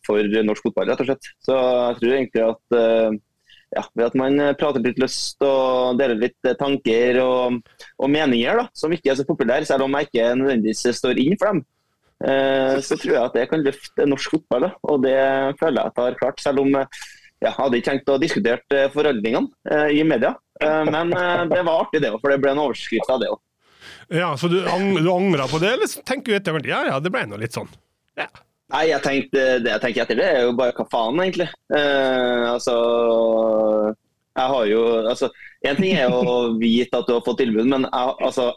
[0.05, 1.27] for norsk fotball, rett og slett.
[1.45, 3.19] Så jeg tror egentlig at eh,
[3.71, 7.61] ja, ved at man eh, prater litt løst og deler litt eh, tanker og,
[7.97, 11.37] og meninger da, som ikke er så populære, selv om jeg ikke nødvendigvis står inn
[11.39, 11.61] for dem,
[12.27, 14.67] eh, så tror jeg at det kan løfte norsk fotball.
[14.67, 14.71] Da.
[14.91, 15.17] Og det
[15.61, 16.99] føler jeg at jeg har klart, selv om eh,
[17.41, 20.35] jeg hadde ikke tenkt å diskutere eh, forholdningene eh, i media.
[20.61, 23.31] Eh, men eh, det var artig, det òg, for det ble en overskrift av det
[23.31, 23.41] òg.
[24.11, 27.23] Ja, Så du, ang angrer på det, eller tenker du etterhvert ja ja, det ble
[27.29, 27.71] nå litt sånn?
[28.19, 28.27] Ja.
[28.71, 31.49] Nei, jeg tenkte, det jeg tenker etter det, er jo bare hva faen, egentlig.
[31.75, 32.75] Eh, altså
[34.31, 34.81] Jeg har jo
[35.11, 35.27] altså,
[35.67, 38.51] En ting er jo å vite at du har fått tilbud, men jeg, altså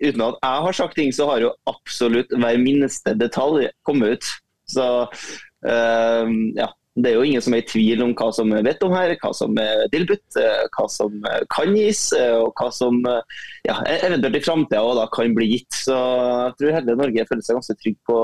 [0.00, 4.28] Uten at jeg har sagt ting, så har jo absolutt hver minste detalj kommet ut.
[4.72, 4.86] Så
[5.68, 6.70] eh, ja.
[6.98, 9.30] Det er jo ingen som er i tvil om hva som bedt om her, hva
[9.36, 14.40] som er tilbudt, eh, hva som eh, kan gis, eh, og hva som ja, eventuelt
[14.40, 15.70] i framtida kan bli gitt.
[15.84, 18.18] Så jeg tror hele Norge føler seg ganske trygg på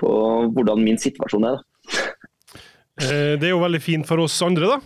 [0.00, 0.10] på
[0.54, 1.60] hvordan min situasjon er.
[1.60, 2.02] Da.
[3.04, 4.80] Eh, det er jo veldig fint for oss andre, da.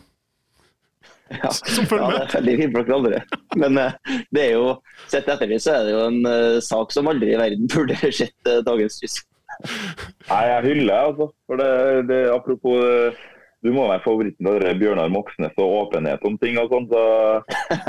[1.43, 3.23] Ja, Som ja, det er veldig fint for dere andre.
[3.61, 3.97] Men eh,
[4.35, 4.69] det er jo,
[5.11, 7.99] sett etter det, så er det jo en eh, sak som aldri i verden burde
[8.15, 9.19] sett uh, dagens lys.
[10.29, 11.29] Nei, jeg hyller, altså.
[11.49, 11.73] For det,
[12.09, 13.27] det, apropos eh,
[13.67, 16.87] du må være favoritten til Bjørnar Moxnes og åpenhet om ting og sånn.
[16.93, 17.03] Så,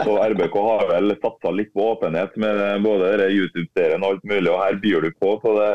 [0.01, 4.63] så RBK har vel satsa litt på åpenhet med både YouTube-serien og alt mulig, og
[4.63, 5.35] her byr du på.
[5.43, 5.69] Så det,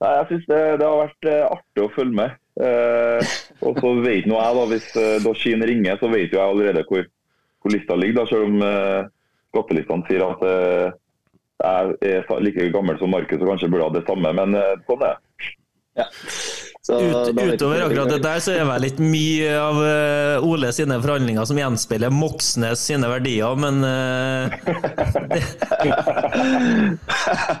[0.00, 2.36] nei, jeg syns det, det, har vært eh, artig å følge med.
[2.60, 6.46] Eh, og så vet nå jeg, da, hvis Dashin Doshin ringer, så vet jo jeg
[6.46, 7.06] allerede hvor,
[7.60, 8.20] hvor lista ligger.
[8.20, 9.10] da, Selv om eh,
[9.50, 10.98] skattelistene sier at eh,
[11.60, 15.04] jeg er like gammel som Markus og kanskje burde ha det samme, men eh, sånn
[15.04, 15.54] er det.
[16.00, 16.06] Ja.
[16.80, 20.96] Så Ut, utover akkurat det der, så er vel litt mye av eh, Ole sine
[21.02, 24.44] forhandlinger som gjenspeiler Moxnes sine verdier, men eh,
[25.34, 25.42] det,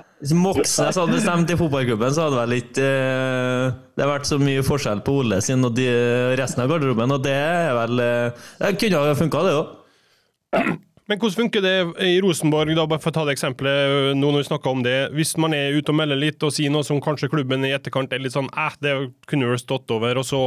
[0.20, 4.36] Hvis Moxnes hadde bestemt i fotballklubben, så hadde vel ikke uh, Det har vært så
[4.42, 5.88] mye forskjell på Ole sin og de,
[6.36, 10.78] resten av garderoben, og det er vel uh, Det kunne ha funka, det òg.
[11.10, 11.72] Men hvordan funker det
[12.06, 14.98] i Rosenborg, da, bare for å ta det eksempelet nå når vi snakker om det.
[15.16, 18.14] Hvis man er ute og melder litt og sier noe som kanskje klubben i etterkant
[18.14, 18.92] er litt sånn eh, det
[19.26, 20.44] kunne vel stått over, og så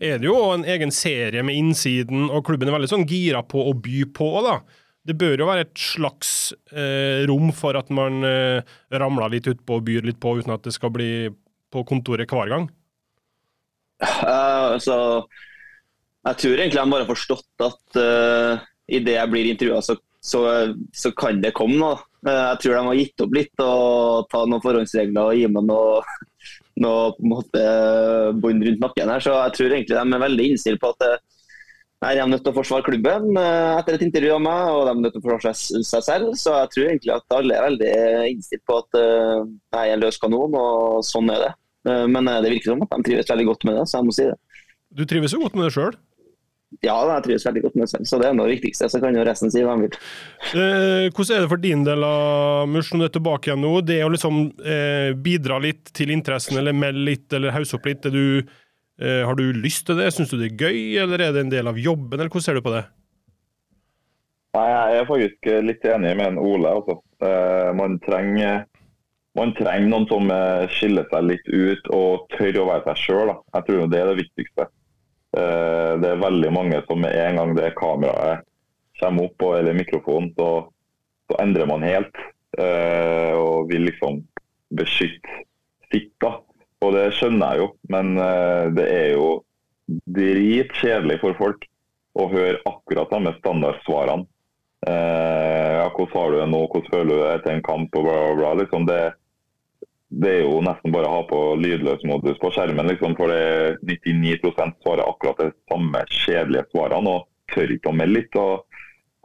[0.00, 3.60] er det jo en egen serie med innsiden, og klubben er veldig sånn gira på
[3.68, 4.56] å by på da.
[5.06, 6.30] Det bør jo være et slags
[6.72, 10.66] eh, rom for at man eh, ramler litt utpå og byr litt på, uten at
[10.66, 11.28] det skal bli
[11.72, 12.66] på kontoret hver gang?
[14.02, 14.96] Uh, altså,
[16.26, 20.42] jeg tror egentlig de bare har forstått at uh, idet jeg blir intervjua, så, så,
[20.92, 22.02] så, kan det komme noe.
[22.26, 25.70] Uh, jeg tror de har gitt opp litt og ta noen forhåndsregler og gi meg
[25.70, 26.02] noe,
[26.82, 27.64] noe på en måte
[28.42, 29.24] bånd rundt nakken her.
[29.24, 31.16] Så jeg tror egentlig de er veldig innstilt på at uh,
[32.04, 34.92] jeg er nødt til å forsvare klubben uh, etter et intervju av meg, og de
[34.92, 36.34] er nødt til å forsvare seg selv.
[36.38, 37.92] Så jeg tror egentlig at alle er veldig
[38.32, 41.54] innstilt på at jeg er en løs kanon, og sånn er det.
[42.10, 44.28] Men det virker som at de trives veldig godt med det, så jeg må si
[44.28, 44.36] det.
[44.96, 45.96] Du trives jo godt med det sjøl?
[46.84, 48.88] Ja, jeg trives veldig godt med det selv, så det er det viktigste.
[48.90, 49.98] Så kan jo resten si hva de vil.
[50.50, 53.72] Eh, hvordan er det for din del, av Murs, når du er tilbake igjen nå?
[53.86, 58.10] Det å liksom eh, bidra litt til interessen, eller melde litt, eller hausse opp litt.
[58.12, 58.64] Du, eh,
[58.98, 60.06] har du lyst til det?
[60.14, 62.56] Syns du det er gøy, eller er det en del av jobben, eller hvordan ser
[62.56, 62.86] du på det?
[64.56, 66.70] Nei, Jeg er faktisk litt enig med en Ole.
[66.78, 66.96] Altså.
[67.20, 68.64] Eh, man trenger
[69.36, 73.32] man trenger noen som eh, skiller seg litt ut og tør å være seg sjøl.
[73.52, 74.68] Jeg tror det er det viktigste.
[75.36, 78.46] Eh, det er veldig mange som med en gang det kameraet
[78.96, 80.48] kommer opp, eller mikrofonen, så,
[81.28, 82.16] så endrer man helt.
[82.56, 84.22] Eh, og vil liksom
[84.76, 85.42] beskytte
[85.90, 86.14] sitt.
[86.24, 86.38] da.
[86.84, 88.10] Og det skjønner jeg jo, men
[88.76, 89.28] det er jo
[89.86, 91.64] dritkjedelig for folk
[92.16, 94.26] å høre akkurat de standardsvarene.
[94.86, 96.60] ja, 'Hvordan har du det nå?
[96.68, 98.54] Hvordan føler du deg etter en kamp?' og bla, bla.
[98.60, 99.14] Liksom det,
[100.10, 104.76] det er jo nesten bare å ha på lydløsmodus på skjermen, liksom, for det 99%
[104.82, 108.38] svarer akkurat de samme kjedelige svarene og tør ikke å melde litt.
[108.40, 108.64] Og,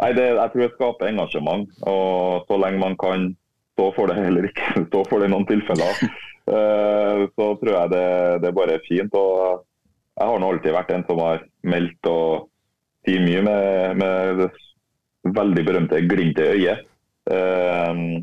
[0.02, 1.70] nei, det, jeg tror det skaper engasjement.
[1.88, 3.32] og Så lenge man kan
[3.76, 6.04] stå for det eller ikke stå for det i noen tilfeller,
[6.46, 8.08] så tror jeg det,
[8.44, 9.14] det bare er fint.
[9.14, 9.62] og
[10.18, 12.50] Jeg har nå alltid vært en som har meldt og
[13.06, 14.50] sier mye med, med det
[15.38, 16.88] veldig berømte glimtet i øyet.
[17.32, 18.22] Uh,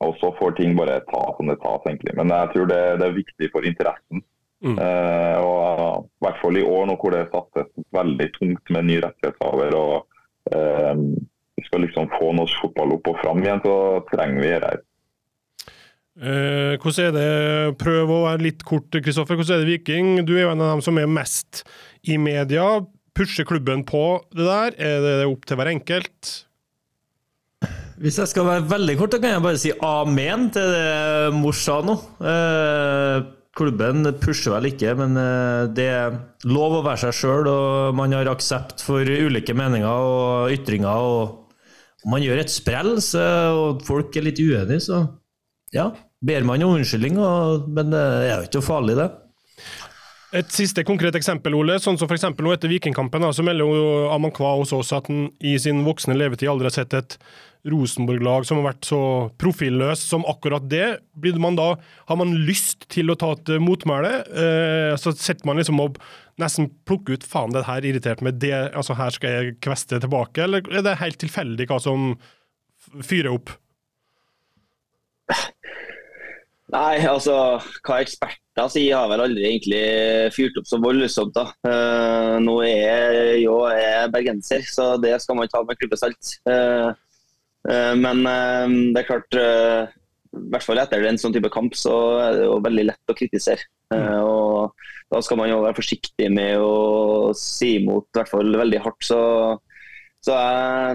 [0.00, 2.14] og så får ting bare ta som det tas, egentlig.
[2.16, 4.22] Men jeg tror det, det er viktig for interessen.
[4.64, 4.76] Mm.
[4.76, 9.00] Uh, og I hvert fall i år nå hvor det satses veldig tungt med ny
[9.04, 9.76] rettighetshaver.
[9.76, 10.06] og
[11.56, 13.74] Vi skal liksom få norsk fotball opp og fram igjen, så
[14.08, 14.72] trenger vi det
[16.18, 19.38] Uh, hvordan er det, Prøv å være litt kort, Kristoffer.
[19.38, 20.12] Hvordan er det Viking?
[20.26, 21.62] Du er jo en av dem som er mest
[22.02, 22.80] i media.
[23.16, 24.78] Pusher klubben på det der?
[24.78, 26.30] Er det opp til hver enkelt?
[28.00, 31.56] Hvis jeg skal være veldig kort, da kan jeg bare si amen til det mor
[31.56, 31.98] sa nå.
[32.32, 33.16] Eh,
[33.56, 36.16] klubben pusher vel ikke, men eh, det er
[36.48, 40.88] lov å være seg sjøl, og man har aksept for ulike meninger og ytringer.
[40.88, 45.02] og Man gjør et sprell, så, og folk er litt uenige, så
[45.74, 45.90] ja.
[46.20, 47.16] Ber man om unnskyldning,
[47.72, 49.08] men det er jo ikke farlig, det.
[50.36, 51.80] Et siste konkret eksempel, Ole.
[51.82, 55.56] sånn som for nå Etter Vikingkampen så melder jo Amankwa hos oss at han i
[55.58, 57.16] sin voksne levetid aldri har sett et
[57.66, 59.00] Rosenborg-lag som har vært så
[59.40, 61.00] profilløst som akkurat det.
[61.36, 61.74] Man da,
[62.06, 65.98] Har man lyst til å ta et motmæle, eh, så setter man liksom opp
[66.40, 70.46] nesten plukke ut faen, det her irritert med det, altså her skal jeg kveste tilbake,
[70.46, 72.14] eller er det helt tilfeldig hva som
[73.02, 73.50] fyrer opp?
[76.70, 77.34] Nei, altså
[77.82, 79.84] hva eksperter sier har vel aldri egentlig
[80.36, 81.34] fyrt opp så voldsomt.
[81.34, 81.48] da.
[81.66, 86.36] Uh, nå er jo jeg bergenser, så det skal man ta med klype salt.
[86.46, 86.94] Uh,
[87.68, 91.94] Eh, men eh, det er klart i hvert fall etter en sånn type kamp, så
[92.22, 93.66] er det jo veldig lett å kritisere.
[93.90, 94.70] Og
[95.10, 99.02] da skal man jo være forsiktig med å si imot, i hvert fall veldig hardt.
[99.02, 99.18] Så,
[100.20, 100.36] så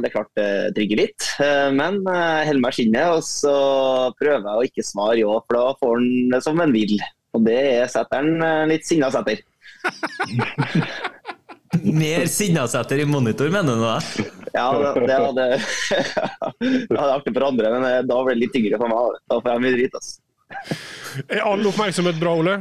[0.01, 1.27] det er klart det trigger litt.
[1.73, 3.55] Men jeg holder meg skinnet, og så
[4.19, 6.93] prøver jeg å ikke svare ja, for da får han det som han vil.
[7.33, 9.41] Og det er setteren litt sinna setter.
[11.83, 13.95] Mer Sinnasæter i monitor, mener du da?
[14.53, 15.47] Ja, det, det hadde
[16.89, 19.19] det hadde artig for andre, men eh, da ble det litt tyngre for meg.
[19.31, 19.99] Da får jeg mye drit.
[19.99, 20.79] Altså.
[21.25, 22.55] Er all oppmerksomhet bra, Ole?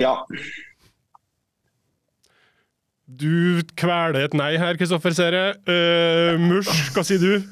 [0.00, 0.14] Ja.
[3.20, 5.58] Du kveler et nei her, Kristoffer, ser jeg.
[5.66, 7.50] Uh, Mush, hva sier du?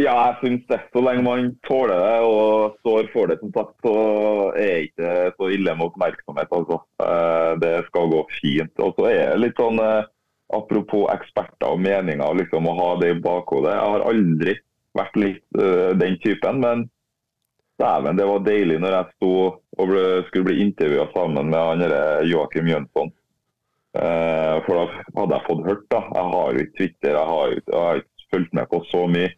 [0.00, 0.78] Ja, jeg syns det.
[0.92, 3.96] Så lenge man tåler det og står for det, som sagt, så
[4.56, 6.48] er ikke så ille med oppmerksomhet.
[6.48, 6.78] Altså.
[7.04, 8.72] Eh, det skal gå fint.
[8.80, 10.08] Og så er det litt sånn eh,
[10.52, 13.70] Apropos eksperter og meninger, liksom, å ha det i bakhodet.
[13.72, 14.54] Jeg har aldri
[14.92, 16.82] vært litt uh, den typen, men
[17.80, 22.26] dæven, det var deilig når jeg sto og ble, skulle bli intervjua sammen med han
[22.28, 23.14] Joakim Jønsson.
[23.92, 24.84] Uh, for da
[25.18, 26.00] hadde jeg fått hørt, da.
[26.16, 29.32] Jeg har jo ikke Twitter, jeg har, jeg har ikke fulgt med på så mye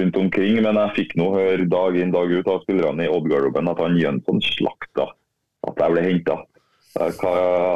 [0.00, 0.60] rundt omkring.
[0.64, 3.98] Men jeg fikk nå høre dag inn dag ut av spillerne i Odd-garderoben at han
[4.00, 5.10] Jønsson slakta
[5.68, 6.38] at jeg ble henta.
[6.96, 7.34] hva,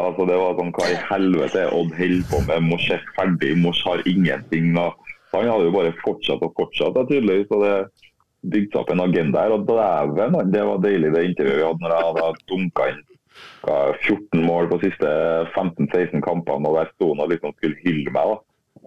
[0.08, 2.68] altså det var sånn, hva i helvete er Odd holder på med?
[2.70, 4.72] Mors er ferdig, Mors har ingenting.
[4.78, 4.88] Da.
[5.34, 7.52] Han hadde jo bare fortsatt og fortsatt, tydeligvis.
[7.52, 7.76] og det
[8.44, 9.58] bygde seg opp en agenda her.
[9.58, 13.04] og dæven, Det var deilig det intervjuet vi hadde når jeg hadde dunka inn
[13.64, 15.10] hva, 14 mål på siste
[15.54, 18.34] 15-16 kampene, og der sto han og liksom skulle hylle meg.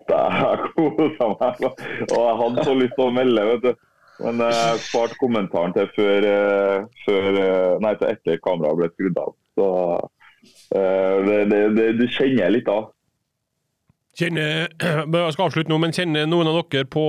[0.09, 0.21] da.
[0.37, 1.63] Jeg kosa meg.
[2.07, 3.71] Og jeg hadde så lyst til å melde, vet du.
[4.17, 8.87] Men jeg uh, sparte kommentaren til før, uh, før uh, Nei, til etter kameraet ble
[8.95, 9.35] skrudd av.
[9.53, 9.67] Så
[10.75, 12.91] Eh, det, det, det, du kjenner litt av.
[14.17, 17.05] Kjenner, jeg skal avslutte nå, men kjenner noen av dere på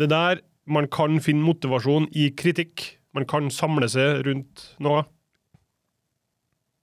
[0.00, 0.42] det der?
[0.70, 2.86] Man kan finne motivasjon i kritikk.
[3.16, 5.04] Man kan samle seg rundt noe.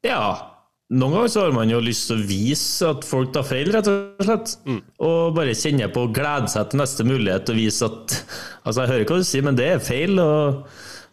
[0.05, 0.55] Ja.
[0.89, 3.89] Noen ganger så har man jo lyst til å vise at folk tar feil, rett
[3.91, 4.55] og slett.
[4.65, 4.79] Mm.
[5.05, 8.15] Og bare kjenne på å glede seg til neste mulighet og vise at
[8.63, 10.17] Altså, jeg hører hva du sier, men det er feil.
[10.21, 10.63] og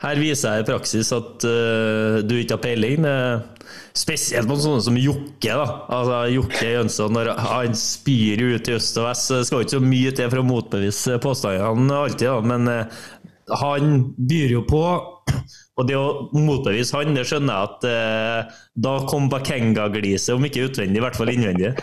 [0.03, 3.07] her viser jeg i praksis at uh, du ikke har peiling.
[3.97, 5.53] Spesielt på sånne som Jokke.
[5.57, 9.33] da Altså Jokke Jønsson, når han spyr ut i øst og vest.
[9.33, 12.41] Det skal ikke så mye til for å motbevise påstandene alltid, da.
[12.53, 13.07] men uh,
[13.63, 14.85] han byr jo på.
[15.77, 20.71] Og det å motbevise han, det skjønner jeg at eh, da kom Bakenga-gliset, om ikke
[20.71, 21.75] utvendig, i hvert fall innvendig.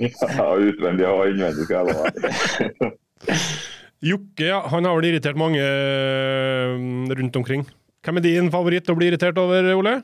[0.00, 2.90] Ja, utvendig og innvendig skal jeg love
[4.10, 6.74] Jokke ja, han har vel irritert mange eh,
[7.16, 7.64] rundt omkring.
[8.04, 9.94] Hvem er din favoritt å bli irritert over, Ole?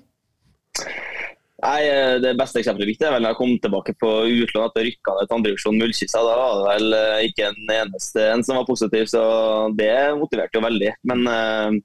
[1.62, 4.10] Nei, eh, Det beste eksempelet mitt er vel når jeg kom tilbake på
[4.42, 6.24] utlån etter rykka ned til andredivisjon Mullkisa.
[6.24, 9.22] Da var det vel eh, ikke en eneste en som var positiv, så
[9.78, 10.92] det motiverte jo veldig.
[11.12, 11.82] Men uh,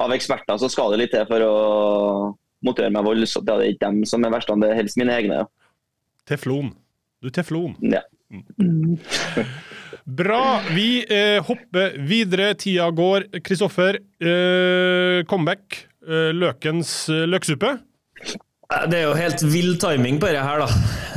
[0.00, 1.54] av eksperter så skal det litt til for å
[2.64, 3.44] motivere meg voldsomt.
[3.44, 5.44] Så det er ikke dem som er verst, det er helst mine egne.
[5.44, 5.46] Ja.
[6.28, 6.72] Teflon.
[7.24, 7.76] Du teflon.
[7.84, 8.02] Ja.
[8.58, 8.98] Mm.
[10.18, 10.60] Bra.
[10.74, 12.52] Vi eh, hopper videre.
[12.60, 13.28] Tida går.
[13.44, 15.84] Kristoffer, eh, comeback.
[16.04, 17.78] Eh, løkens eh, løksuppe.
[18.64, 20.68] Det er jo helt vill timing på det her, da.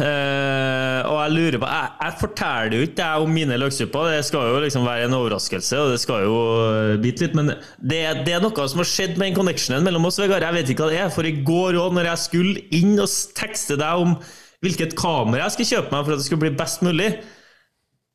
[0.03, 4.49] Eh, og jeg lurer på Jeg, jeg forteller jo ikke om mine løksupper, det skal
[4.51, 7.37] jo liksom være en overraskelse, og det skal jo eh, bite litt.
[7.39, 10.43] Men det, det, er noe som har skjedd med den connectionen mellom oss, Vegard.
[10.43, 11.15] Jeg vet ikke hva det er.
[11.15, 14.19] For i går òg, når jeg skulle inn og tekste deg om
[14.65, 17.11] hvilket kamera jeg skulle kjøpe meg for at det skulle bli best mulig,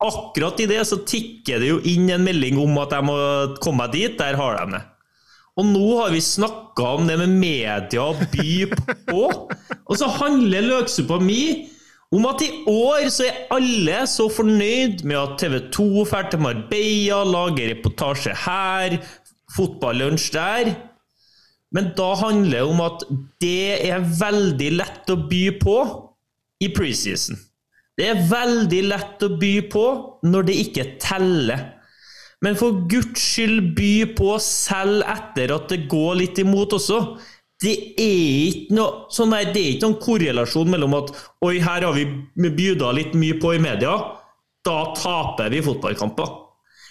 [0.03, 3.15] Akkurat i det så tikker det jo inn en melding om at jeg må
[3.63, 4.17] komme meg dit.
[4.19, 4.81] Der har de det.
[5.59, 8.53] Og nå har vi snakka om det med media og by
[9.09, 9.25] på.
[9.89, 11.69] Og så handler løksuppa mi
[12.13, 16.41] om at i år så er alle så fornøyd med at TV 2 drar til
[16.45, 18.97] Marbella, lager reportasje her,
[19.55, 20.73] fotballunsj der.
[21.73, 23.05] Men da handler det om at
[23.41, 25.77] det er veldig lett å by på
[26.61, 27.39] i preseason.
[27.97, 29.85] Det er veldig lett å by på
[30.25, 31.65] når det ikke teller.
[32.43, 36.99] Men for guds skyld by på selv etter at det går litt imot også.
[37.63, 41.13] Det er ikke noe sånn der, det er ikke noen korrelasjon mellom at
[41.47, 43.93] Oi, her har vi bjuda litt mye på i media.
[44.63, 46.33] Da taper vi fotballkamper.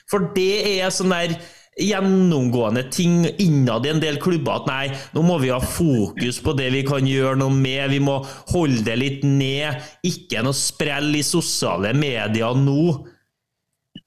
[0.08, 1.36] For det er sånn der
[1.80, 4.82] gjennomgående ting innad i en del klubber at nei,
[5.16, 8.18] nå må vi ha fokus på det vi kan gjøre noe med, vi må
[8.52, 9.80] holde det litt ned.
[10.04, 12.84] Ikke noe sprell i sosiale medier nå.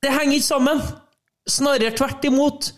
[0.01, 0.85] Det henger ikke sammen!
[1.49, 2.71] Snarere tvert imot.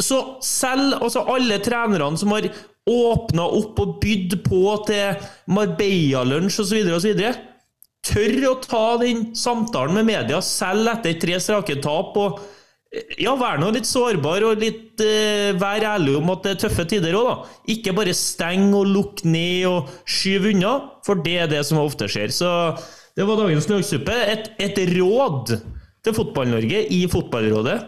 [0.00, 2.48] Så selv altså alle trenerne som har
[2.90, 7.26] åpna opp og bydd på til Marbella-lunsj osv., osv.,
[8.00, 12.16] tør å ta den samtalen med media selv etter tre strake tap.
[12.16, 12.40] og
[13.20, 16.86] ja, vær nå litt sårbar og litt uh, vær ærlig om at det er tøffe
[16.90, 17.58] tider òg, da.
[17.76, 20.72] Ikke bare steng og lukk ned og skyv unna,
[21.06, 22.32] for det er det som ofte skjer.
[22.34, 22.50] Så
[23.14, 24.16] det var dagens løksuppe.
[24.32, 25.54] Et, et råd
[26.02, 27.78] til Fotball-Norge i Fotballrådet.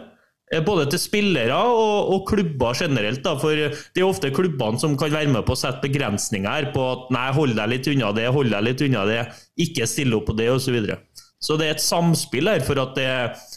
[0.51, 3.23] Eh, både til spillere og, og, klubber generelt.
[3.25, 6.85] Da, for det er ofte klubbene som kan være med på å sette begrensninger på
[6.91, 9.21] at nei, hold deg litt unna det, hold deg litt unna det,
[9.63, 10.67] ikke stille opp på det, osv.
[10.67, 10.99] Så, videre.
[11.43, 13.49] så det er et samspill her for at det er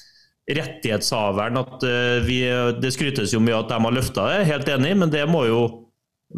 [0.57, 2.37] rettighetshaveren at uh, vi,
[2.79, 5.63] Det skrytes jo mye at de har løfta det, helt enig, men det må jo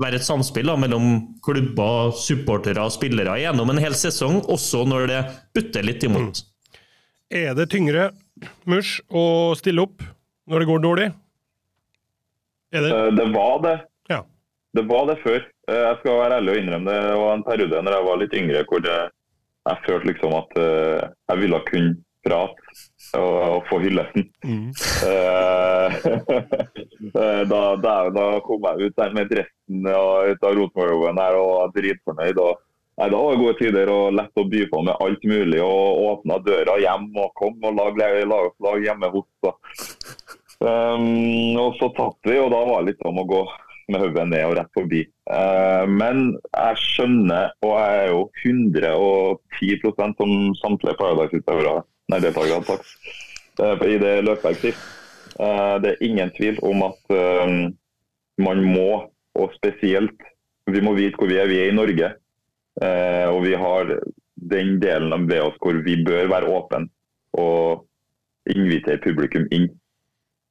[0.01, 1.11] være et samspill da, mellom
[1.45, 5.21] klubber, supportere og spillere gjennom en hel sesong, også når det
[5.57, 6.41] butter litt imot.
[6.41, 6.81] Mm.
[7.43, 8.11] Er det tyngre,
[8.69, 10.05] Mush, å stille opp
[10.49, 11.07] når det går dårlig?
[12.73, 12.83] Det?
[12.89, 13.29] Eh, det?
[13.35, 13.77] var det.
[14.09, 14.25] Ja.
[14.73, 15.41] Det var det før.
[15.69, 17.07] Eh, jeg skal være ærlig og innrømme det.
[17.07, 18.99] Det var en periode når jeg var litt yngre hvor det,
[19.69, 22.77] jeg følte liksom at jeg ville kunne prate
[23.17, 24.29] og, og få hyllesten.
[24.45, 24.71] Mm.
[27.49, 31.71] Da, da, da, kom jeg ut der med dressen og ut av Rosenborg-jobben og var
[31.77, 32.41] dritfornøyd.
[32.43, 32.59] Og,
[32.99, 35.61] nei, da var det gode tider og lett å by på med alt mulig.
[35.65, 39.29] og Åpna døra hjem og kom og lag, lag, lag hjemme hos.
[40.59, 43.43] Um, og så tatt vi, og da var det litt om å gå,
[43.89, 44.99] med hodet ned og rett forbi.
[45.33, 51.73] Eh, men jeg skjønner, og jeg er jo 110% som samtlige Paradise-utøvere
[52.13, 54.83] har sagt i det løpet jeg sier.
[55.81, 57.17] Det er ingen tvil om at
[58.45, 59.09] man må,
[59.41, 60.29] og spesielt
[60.69, 61.49] vi må vite hvor vi er.
[61.51, 62.13] Vi er i Norge.
[63.33, 63.93] Og vi har
[64.53, 66.87] den delen ved oss hvor vi bør være åpne
[67.39, 67.85] og
[68.55, 69.69] invitere publikum inn.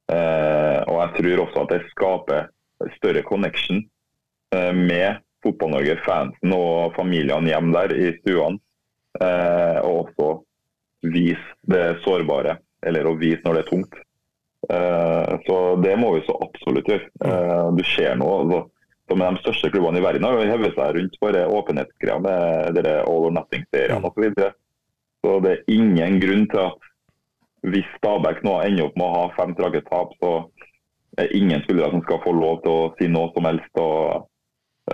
[0.08, 2.46] Uh, og jeg tror også at det skaper
[2.94, 3.82] større connection
[4.54, 8.60] uh, med Fotball-Norge, fansen og familiene hjemme der i stuene.
[9.18, 10.30] Uh, og også
[11.12, 12.56] vise det sårbare,
[12.86, 14.04] eller å vise når det er tungt.
[15.46, 17.06] så det må vi så absolutt gjøre.
[17.78, 18.40] du ser noe.
[18.42, 18.58] Altså,
[19.08, 23.28] som de største klubbene i verden har hevet seg rundt bare åpenhetsgreier med dere all
[23.28, 24.10] or nothing-seriene osv.
[24.10, 24.50] Så, videre.
[25.24, 26.87] så det er ingen grunn til at
[27.66, 30.32] hvis Stabæk nå ender opp med å ha fem strake tap, så
[31.18, 33.80] er ingen spillere som skal få lov til å si noe som helst.
[33.82, 34.28] og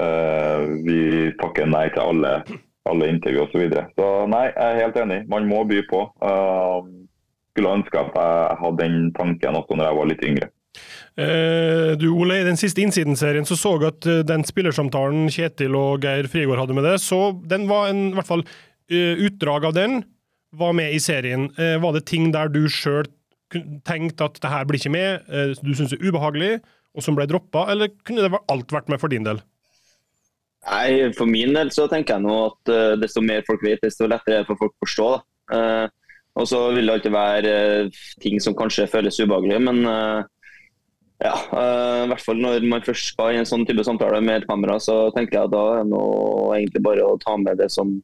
[0.01, 2.35] uh, Vi takker nei til alle,
[2.89, 3.53] alle intervju osv.
[3.53, 3.87] Så, videre.
[3.99, 5.21] så nei, jeg er helt enig.
[5.31, 6.07] Man må by på.
[6.25, 7.05] Uh,
[7.55, 10.51] skulle ønske at jeg hadde den tanken også når jeg var litt yngre.
[11.15, 15.77] Eh, du Ole, I den siste Innsiden-serien så så jeg at eh, den spillersamtalen Kjetil
[15.79, 18.43] og Geir Frigård hadde med det, så den var en, i hvert fall
[18.91, 20.03] utdrag av den
[20.59, 21.49] var med i serien.
[21.57, 23.09] Var det ting der du sjøl
[23.87, 25.29] tenkte at det her blir ikke med,
[25.63, 26.57] du syns er ubehagelig,
[26.95, 29.43] og som ble droppa, eller kunne det alt vært med for din del?
[30.65, 34.41] Nei, For min del så tenker jeg nå at desto mer folk vet, desto lettere
[34.41, 35.09] er det for folk å forstå.
[35.53, 35.87] Uh,
[36.35, 37.57] og så vil det alltid være
[38.25, 39.85] ting som kanskje føles ubehagelig, men
[41.23, 44.43] ja, uh, i hvert fall når man først skal i en sånn type samtale med
[44.43, 46.01] et kamera, så tenker jeg at da er det
[46.59, 47.95] egentlig bare å ta med det som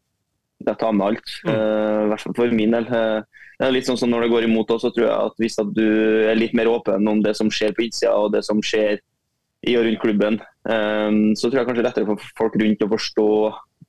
[0.67, 1.37] jeg tar med alt.
[1.45, 1.53] Mm.
[1.53, 2.89] Uh, hvert fall for min del.
[2.91, 5.43] Uh, det er litt sånn som Når det går imot oss, så tror jeg at
[5.43, 5.87] hvis at du
[6.31, 9.01] er litt mer åpen om det som skjer på innsida og det som skjer
[9.69, 12.87] i og rundt klubben, um, så tror jeg kanskje det er lettere for folk rundt
[12.87, 13.29] å forstå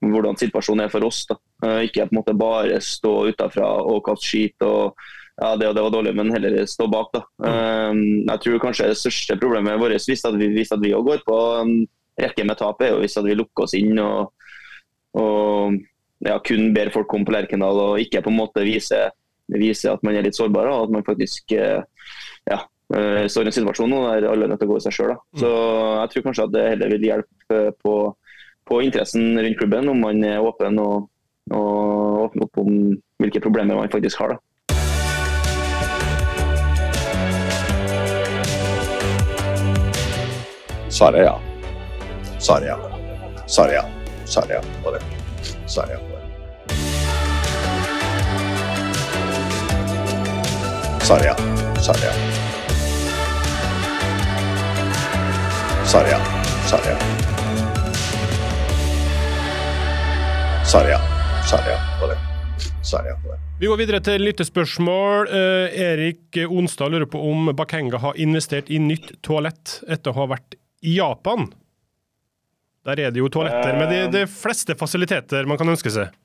[0.02, 1.22] hvordan situasjonen er for oss.
[1.30, 1.38] Da.
[1.86, 4.98] ikke på en måte bare stå utafra og kaste skit og
[5.42, 7.14] ja, det og det var dårlig, men heller stå bak.
[7.16, 7.22] da.
[7.40, 11.24] Um, jeg tror kanskje det største problemet vårt hvis, at vi, hvis at vi går
[11.26, 11.74] på en
[12.20, 14.34] rekke med tap, er jo hvis at vi lukker oss inn og,
[15.18, 15.80] og
[16.26, 19.00] ja, kun ber folk komme på Lerkendal og ikke på en måte vise,
[19.52, 21.82] vise at man er litt sårbar og at man faktisk eh,
[22.50, 22.60] ja,
[22.96, 25.16] eh, står i en situasjon der alle er nødt til å gå i seg sjøl.
[25.42, 27.96] Så jeg tror kanskje at det heller vil hjelpe på,
[28.70, 31.10] på interessen rundt klubben om man er åpen og,
[31.50, 32.72] og åpner opp om
[33.22, 34.36] hvilke problemer man faktisk har.
[34.36, 34.40] da.
[40.92, 41.36] Svaret er ja.
[42.40, 42.82] Svaret er ja.
[51.20, 51.36] Ja.
[51.82, 52.12] Sarja.
[60.66, 61.00] Sarja.
[61.50, 62.18] Sarja på det.
[62.84, 63.40] Sarja er på det.
[63.60, 65.28] Vi går videre til lyttespørsmål.
[65.28, 70.30] Eh, Erik Onstad lurer på om Bakenga har investert i nytt toalett etter å ha
[70.32, 71.50] vært i Japan,
[72.88, 74.12] der er det jo toaletter med de, eh.
[74.16, 76.16] de fleste fasiliteter man kan ønske seg.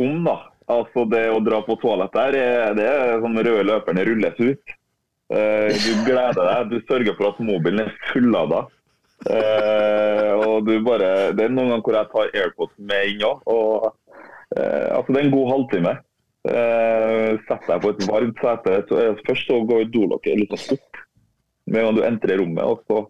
[0.00, 0.38] Om, da.
[0.70, 2.36] Altså Det å dra på toalett der,
[2.78, 4.76] det er sånn røde løperne rulles ut.
[5.32, 6.70] Eh, du gleder deg.
[6.70, 8.66] Du sørger for at mobilen er fullada.
[9.30, 13.92] Eh, og du bare, Det er noen ganger hvor jeg tar AirPods med inn òg.
[14.52, 15.92] Uh, altså, det er en god halvtime.
[16.44, 18.74] Uh, Sett deg på et varmt sete.
[19.24, 21.00] Først så går dolokket litt opp
[21.64, 22.64] med en gang du entrer rommet.
[22.64, 23.06] og så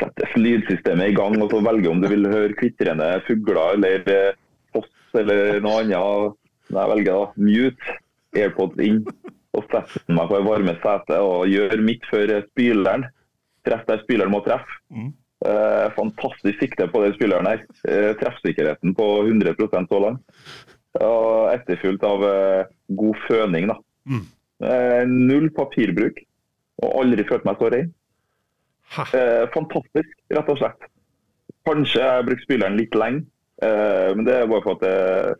[0.00, 4.38] settes lydsystemet i gang, og så velger om du vil høre kvitrende fugler eller eh,
[4.72, 6.38] foss eller noe annet.
[6.70, 7.94] Jeg velger da mute,
[8.36, 9.00] AirPods inn
[9.56, 13.08] og setter meg på det varme setet og gjør mitt før spyleren.
[13.66, 14.78] Treff der spyleren må treffe.
[14.94, 15.10] Mm.
[15.40, 17.64] Eh, fantastisk sikte på den spyleren her.
[17.88, 19.56] Eh, treffsikkerheten på 100
[19.88, 20.44] så langt.
[21.00, 23.70] Og etterfulgt av eh, god føning.
[23.72, 23.76] da.
[24.06, 24.26] Mm.
[24.60, 26.20] Eh, null papirbruk
[26.84, 27.92] og aldri følt meg så rein.
[29.14, 30.88] Eh, fantastisk, rett og slett.
[31.68, 33.26] Kanskje jeg brukte spyleren litt lenge,
[33.62, 35.36] eh, men det er bare for at det,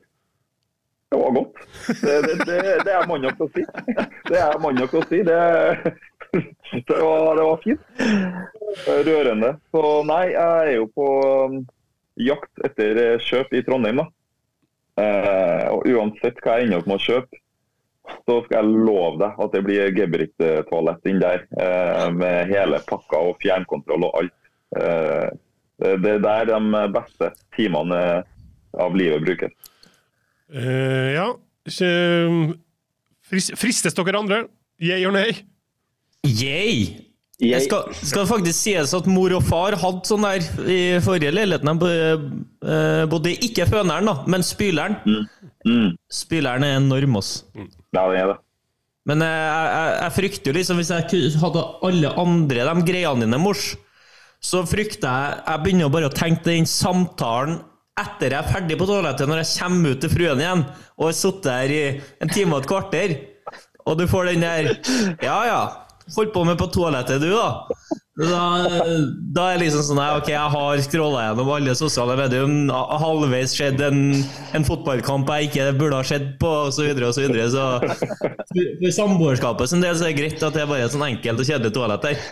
[1.11, 1.56] det var godt.
[2.00, 3.64] Det, det, det, det er mann nok å si.
[4.30, 5.22] Det er mann nok å si.
[5.26, 5.40] Det,
[6.86, 7.82] var, det var fint.
[9.08, 9.56] Rørende.
[9.74, 11.08] Så nei, jeg er jo på
[11.50, 11.61] um,
[12.20, 14.06] jakt etter kjøp i Trondheim, da.
[15.00, 17.40] Eh, og uansett hva jeg ender opp med å kjøpe,
[18.26, 21.46] så skal jeg love deg at det blir Geberit-toalett inn der.
[21.58, 24.36] Eh, med hele pakka og fjernkontroll og alt.
[24.78, 25.28] Eh,
[25.80, 28.00] det er de beste timene
[28.78, 29.54] av livet brukes.
[30.51, 31.28] Uh, ja.
[33.30, 34.44] Fristes dere andre?
[34.80, 35.30] Yeah or nei?
[36.26, 37.07] Yeah!
[37.40, 41.78] Jeg, skal, skal faktisk sies at mor og far hadde sånn der i forrige leiligheten.
[41.80, 41.92] De
[42.68, 44.98] eh, bodde ikke føneren, da, men spyleren.
[45.64, 45.94] Mm.
[46.12, 47.30] Spyleren er enorm, ass.
[47.57, 48.36] Ja, det er det.
[49.09, 53.24] Men eh, jeg, jeg, jeg frykter jo liksom Hvis jeg hadde alle andre de greiene
[53.24, 53.70] dine, mors,
[54.44, 57.62] så frykter jeg Jeg begynner jo bare å tenke den samtalen
[57.99, 60.64] etter jeg er ferdig på toalettet, når jeg kommer ut til fruen igjen
[60.97, 61.82] og har sittet der i
[62.22, 63.16] en time og et kvarter,
[63.86, 64.74] og du får den der
[65.24, 65.62] Ja, ja.
[66.11, 67.91] Holdt på med på toalettet, du, da.
[68.20, 68.41] Da,
[69.32, 72.51] da er det liksom sånn Ok, jeg har scrolla gjennom alle sosiale medier,
[73.01, 74.01] halvveis skjedd en,
[74.59, 77.47] en fotballkamp jeg ikke burde ha sett på, og så videre og så videre.
[77.55, 77.64] Så
[78.82, 81.45] for samboerskapet sin del så er det greit at det er bare et sånn enkelt
[81.45, 82.26] og kjedelig toalett der.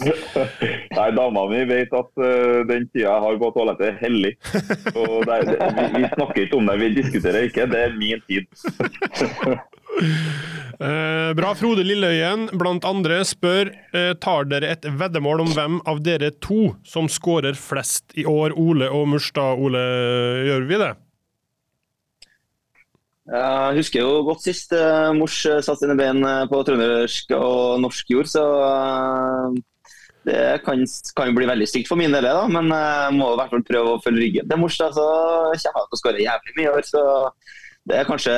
[0.00, 4.32] Nei, dama mi vet at uh, den tida jeg har på toalettet, er hellig.
[4.94, 7.68] Og det er, det, vi, vi snakker ikke om det, vi diskuterer ikke.
[7.70, 8.46] Det er min tid.
[10.80, 11.52] uh, bra.
[11.58, 16.74] Frode Lilleøyen, blant andre, spør uh, tar dere et veddemål om hvem av dere to
[16.86, 18.56] som skårer flest i år.
[18.56, 19.60] Ole og Murstad.
[19.60, 19.84] Ole,
[20.48, 20.92] gjør vi det?
[23.30, 24.72] jeg husker jo godt sist
[25.14, 28.42] mors satte sine ben på trøndersk og norsk jord, så
[30.30, 30.82] det kan,
[31.16, 32.46] kan jo bli veldig stygt for min del, da.
[32.50, 35.64] Men jeg må i hvert fall prøve å følge ryggen til mors, så kommer jeg
[35.64, 36.86] til å skåre jævlig mye i år.
[36.86, 37.04] Så
[37.90, 38.34] det er kanskje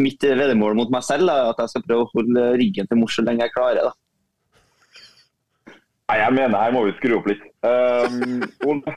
[0.00, 3.18] mitt veddemål mot meg selv, da, at jeg skal prøve å holde ryggen til mors
[3.18, 3.90] så lenge jeg klarer.
[3.90, 5.76] da.
[6.10, 7.42] Nei, jeg mener her må vi skru opp litt.
[7.62, 8.94] Um, Ole,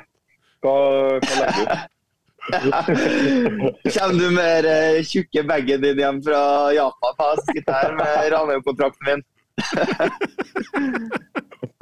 [0.64, 0.78] hva,
[1.20, 1.90] hva legger du?
[3.94, 6.42] Kommer du med den tjukke bagen din hjem fra
[6.76, 7.44] Japan?
[7.46, 7.94] Sitter her
[8.50, 9.24] med kontrakten min.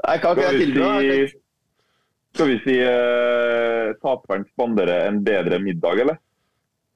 [0.02, 1.32] Nei, hva kan jeg vi tilby?
[2.32, 6.20] skal vi si uh, taperen spanderer en bedre middag, eller?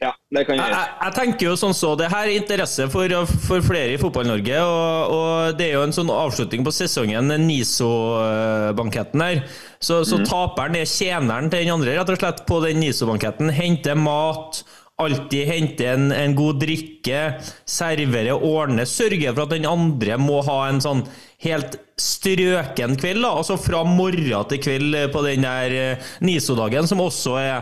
[0.03, 0.80] Ja, det kan jeg Jeg, gjøre.
[0.80, 3.13] jeg, jeg tenker jo sånn så, Det her er interesse for,
[3.47, 4.57] for flere i Fotball-Norge.
[4.67, 9.43] Og, og det er jo en sånn avslutning på sesongen, NISO-banketten her.
[9.80, 13.53] Så, så taperen er tjeneren til den andre, rett og slett, på den NISO-banketten.
[13.55, 14.63] Henter mat.
[14.95, 17.21] Alltid hente en, en god drikke,
[17.67, 21.01] servere, ordne, sørge for at den andre må ha en sånn
[21.43, 23.19] helt strøken kveld.
[23.25, 27.59] da, Altså fra morgen til kveld på den der eh, NISO-dagen, som også er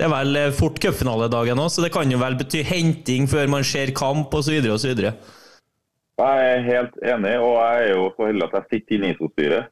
[0.00, 3.52] det er vel eh, fort cupfinaledagen òg, så det kan jo vel bety henting før
[3.52, 4.56] man ser kamp osv.
[4.72, 5.04] osv.
[6.22, 9.70] Jeg er helt enig, og jeg er jo så heldig at jeg sitter i NISO-styret.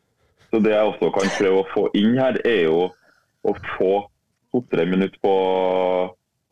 [0.50, 2.88] Så det jeg også kan prøve å få inn her, er jo
[3.46, 3.92] å få
[4.52, 5.34] to-tre minutter på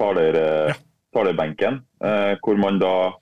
[0.01, 0.39] taler,
[0.69, 0.75] Ja.
[1.15, 3.13] talerbenken, eh, hvor man da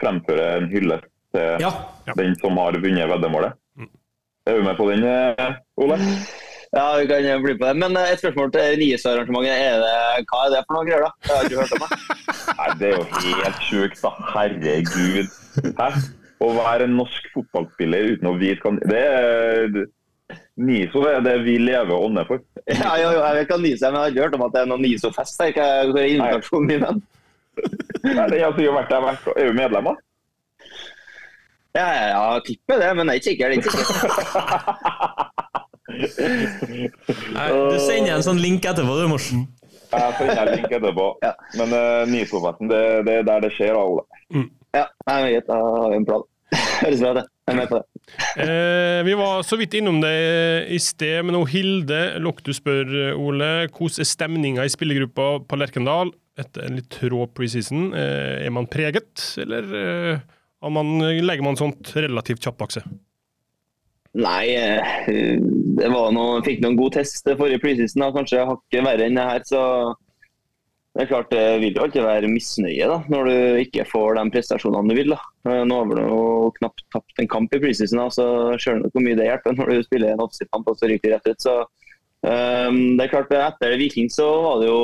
[0.00, 1.70] fremfører en hyllest til Ja.
[2.16, 3.52] den som har vunnet veddemålet.
[4.46, 5.96] Er du med på den, eh, Ole?
[6.72, 7.76] Ja, vi kan bli på det.
[7.76, 9.50] Men eh, et spørsmål til Riis-arrangementet.
[9.58, 11.10] Er det, hva er det for noe greier, da?
[11.26, 11.90] Jeg har ikke hørt om det.
[12.60, 13.04] Nei, Det er jo
[13.42, 14.10] helt sjukt, da.
[14.34, 15.28] Herregud.
[15.78, 15.88] Hæ?
[16.40, 19.86] Å være en norsk fotballspiller uten å vite hva Det er
[20.56, 22.38] NISO er det vi lever og ånder for.
[22.70, 24.52] Ja, jo, jo, jeg vet hva NISO er, men jeg har ikke hørt om at
[24.54, 25.40] det er noen NISO-fest.
[25.42, 25.46] her.
[25.56, 26.84] Er- Hvor er invitasjonen min?
[26.84, 27.02] hen?
[28.04, 29.34] Nei, Den har sikkert vært der hvert år.
[29.36, 29.94] Er du medlem, da?
[31.78, 33.44] Ja, ja, ja, tipper det, men jeg er ikke sikker.
[33.46, 33.98] Jeg er ikke sikker.
[37.34, 39.44] Nei, Du sender en sånn link etterpå, du, Morsen.
[39.90, 41.06] Jeg sender en link etterpå.
[41.24, 41.32] Ja.
[41.58, 44.04] Men uh, NISO-festen, det, det er der det skjer, da, Ole.
[44.76, 46.26] Ja, jeg vet, jeg har en plan.
[46.80, 47.18] Høres bra ut.
[47.20, 47.26] det.
[47.50, 48.04] Jeg er med på det.
[48.44, 50.14] Eh, vi var så vidt innom det
[50.70, 56.66] i sted, men Hilde Loktu spør, Ole, hvordan er stemninga i spillergruppa på Lerkendal etter
[56.66, 57.90] en litt rå preseason?
[57.92, 60.26] Eh, er man preget, eller eh,
[60.62, 62.86] har man, legger man sånt relativt kjapt bak seg?
[64.18, 65.42] Nei, eh,
[65.78, 68.08] det var noe, fikk noen god test forrige preseason.
[68.14, 69.44] Kanskje hakket verre enn det her.
[69.46, 69.62] så
[71.00, 74.24] det er klart det vil jo alltid være misnøye da, når du ikke får de
[74.34, 75.14] prestasjonene du vil.
[75.14, 75.20] da.
[75.48, 78.26] Eh, Nå har du jo knapt tapt en kamp i preseason, så
[78.60, 81.14] skjønner du hvor mye det hjelper når du spiller en offside-kamp og så ryker du
[81.14, 81.40] rett ut.
[81.40, 84.82] Så um, det er klart Etter Viking så var det jo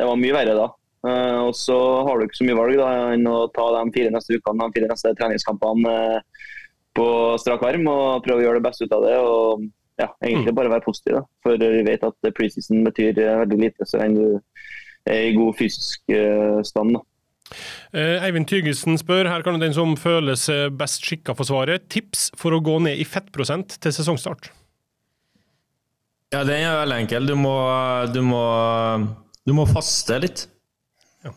[0.00, 0.70] det var mye verre da.
[1.04, 4.14] Uh, og så har du ikke så mye valg da, enn å ta de fire
[4.16, 6.48] neste ukene, de fire neste treningskampene eh,
[6.96, 7.10] på
[7.44, 9.16] strak arm og prøve å gjøre det beste ut av det.
[9.20, 9.68] og
[10.00, 11.18] ja, Egentlig bare være positiv.
[11.20, 11.26] da.
[11.44, 14.38] For vi vet at preseason betyr eh, veldig lite så enn du
[15.08, 16.96] er i god fysisk eh, stand.
[16.98, 17.04] da.
[17.90, 22.28] Eh, Eivind Tygesen spør, her kan den som føler seg best skikka for svaret, tips
[22.38, 24.52] for å gå ned i fettprosent til sesongstart.
[26.30, 27.26] Ja, den er veldig enkel.
[27.26, 27.56] Du må,
[28.14, 28.44] du må,
[29.42, 30.44] du må faste litt.
[31.26, 31.32] Ja.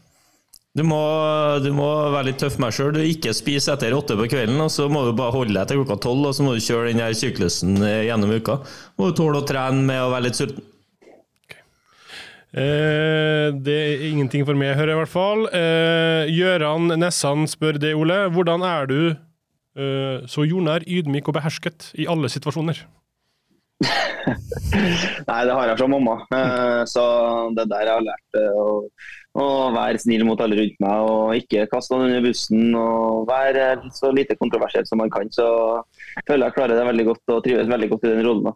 [0.77, 0.99] Du må,
[1.65, 2.99] du må være litt tøff med deg sjøl.
[3.09, 5.97] Ikke spise etter åtte på kvelden, og så må du bare holde deg til klokka
[6.05, 8.59] tolv, og så må du kjøre den her syklusen eh, gjennom uka.
[9.01, 10.69] Må du tåle å trene med å være litt sulten.
[12.53, 15.45] Eh, det er ingenting for meg, hører jeg i hvert fall.
[15.57, 18.25] Eh, Gjøran Nessan spør det, Ole.
[18.33, 18.99] Hvordan er du
[19.73, 22.83] Eh, så jordnær, ydmyk og behersket i alle situasjoner.
[25.27, 26.19] Nei, det har jeg fra mamma.
[26.29, 27.03] Eh, Så
[27.57, 28.67] det der jeg har lært eh, å,
[29.41, 32.69] å være snill mot alle rundt meg og ikke kaste noen under bussen.
[32.77, 35.31] Og være så lite kontroversiell som man kan.
[35.33, 35.47] Så
[36.19, 38.53] jeg føler jeg klarer det veldig godt og trives veldig godt i den rollen.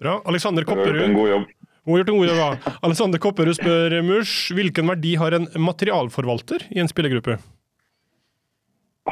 [0.00, 0.16] Bra.
[0.32, 1.44] Alexander Kopperud
[1.92, 2.68] gjort en god jobb.
[2.88, 7.36] Alexander Kopperud spør Murs hvilken verdi har en materialforvalter i en spillergruppe?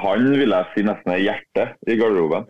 [0.01, 2.47] Han vil jeg si nesten er hjertet i garderoben.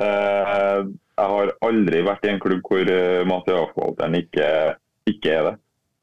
[0.00, 0.78] Eh,
[1.14, 4.48] jeg har aldri vært i en klubb hvor eh, materialforvalteren ikke,
[5.12, 5.54] ikke er det.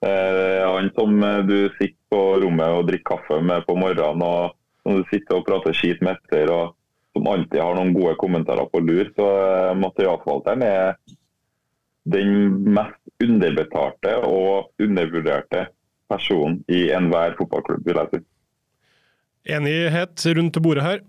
[0.05, 1.17] Eh, han som
[1.49, 4.53] du sitter på rommet og drikker kaffe med på morgenen, og
[4.85, 6.77] som du sitter og prater skit med etter, og
[7.15, 9.09] som alltid har noen gode kommentarer på lur.
[9.17, 9.27] Så
[9.81, 10.93] materialforvalteren er
[12.11, 15.67] den mest underbetalte og undervurderte
[16.11, 18.21] person i enhver fotballklubb, vil jeg si.
[19.55, 20.99] Enighet rundt bordet her.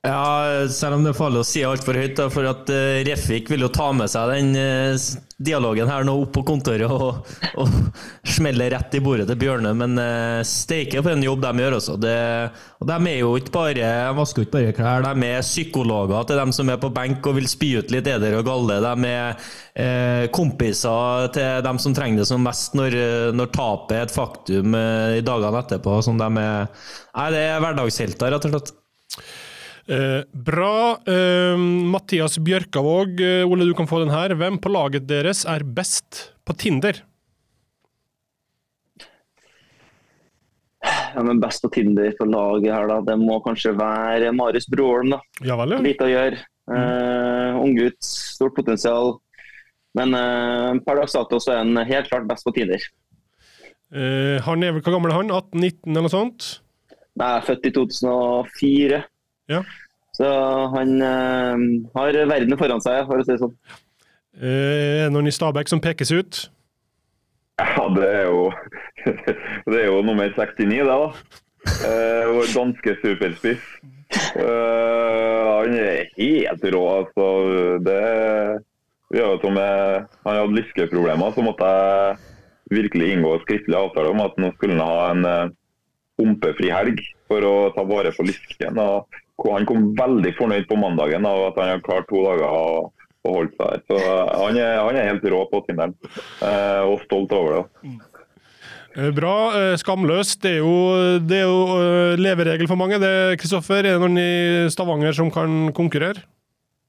[0.00, 3.50] Ja, selv om det er farlig å si altfor høyt, da, for at uh, Refik
[3.52, 7.28] vil jo ta med seg den uh, dialogen her nå opp på kontoret og,
[7.60, 7.74] og
[8.24, 9.74] smelle rett i bordet til Bjørne.
[9.76, 11.98] Men uh, steike for en jobb de gjør også.
[12.00, 12.14] Det,
[12.80, 16.56] og de er jo ikke bare vasker ikke bare klær, de er psykologer til dem
[16.56, 18.80] som er på benk og vil spy ut litt eder og galle.
[18.86, 22.96] De er uh, kompiser til dem som trenger det som mest når,
[23.36, 26.00] når tapet er et faktum i dagene etterpå.
[26.08, 28.76] Som de er, nei, det er hverdagshelter, rett og slett.
[29.88, 30.98] Eh, bra.
[31.06, 31.56] Eh,
[31.92, 34.34] Mathias Bjørkavåg, eh, Ole, du kan få den her.
[34.36, 37.00] Hvem på laget deres er best på Tinder?
[41.14, 43.00] Ja, men Best på Tinder på laget her, da.
[43.04, 45.20] Det må kanskje være Marius Broholm, da.
[45.44, 45.80] Ja vel, ja.
[45.84, 46.38] Lite å gjøre.
[46.70, 49.18] Eh, Unggutt, stort potensial.
[49.98, 52.80] Men eh, per dags dato så er han helt klart best på Tinder.
[53.90, 55.32] Eh, han er vel Hvor gammel er han?
[55.34, 56.50] 18-19 eller noe sånt?
[57.20, 59.02] Er født i 2004.
[59.50, 59.64] Ja.
[60.16, 60.30] Så
[60.74, 61.62] han eh,
[61.96, 63.54] har verden foran seg, for å si det sånn.
[64.38, 66.42] Eh, er det noen i Stabæk som pekes ut?
[67.60, 68.48] Ja, det er jo
[69.70, 71.38] Det er jo nummer 69, det, da.
[71.84, 73.64] Eh, vår danske superspiss.
[74.10, 77.28] Eh, han er helt rå, altså.
[77.84, 78.00] Det
[79.16, 82.18] gjør at som jeg, Han hadde lyskeproblemer, så måtte jeg
[82.70, 85.56] virkelig inngå skriftlig avtale om at nå skulle han ha en eh,
[86.20, 88.78] pumpefri helg for å ta vare på lysken.
[88.78, 89.08] og
[89.48, 92.64] Han kom veldig fornøyd på mandagen av at han har klart to dager å
[93.26, 93.82] å holde seg her.
[93.88, 95.96] Så eh, han er, han er helt rå på Tinderen,
[96.46, 97.92] eh, og stolt over det.
[98.96, 99.34] Eh, bra.
[99.80, 100.40] Skamløst.
[100.44, 100.74] Det er jo,
[101.22, 103.00] det er jo leveregel for mange.
[103.02, 103.12] Det,
[103.42, 104.32] Kristoffer, er det noen i
[104.72, 106.24] Stavanger som kan konkurrere?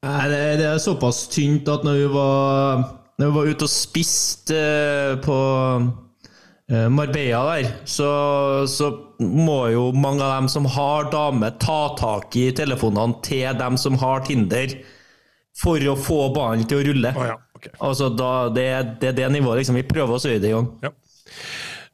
[0.02, 2.88] Nei, det, det er såpass tynt at når vi var,
[3.22, 4.62] når vi var ute og spiste
[5.22, 5.36] på
[6.72, 8.10] Marbella der, så,
[8.72, 8.90] så
[9.22, 13.98] må jo mange av dem som har dame, ta tak i telefonene til dem som
[14.02, 14.74] har Tinder,
[15.62, 17.12] for å få ballen til å rulle.
[17.18, 17.74] Å ja, okay.
[17.84, 20.52] Altså, da, det, er- det er det nivået liksom, vi prøver oss å gjøre det
[20.52, 20.70] i gang.
[20.88, 20.94] Ja.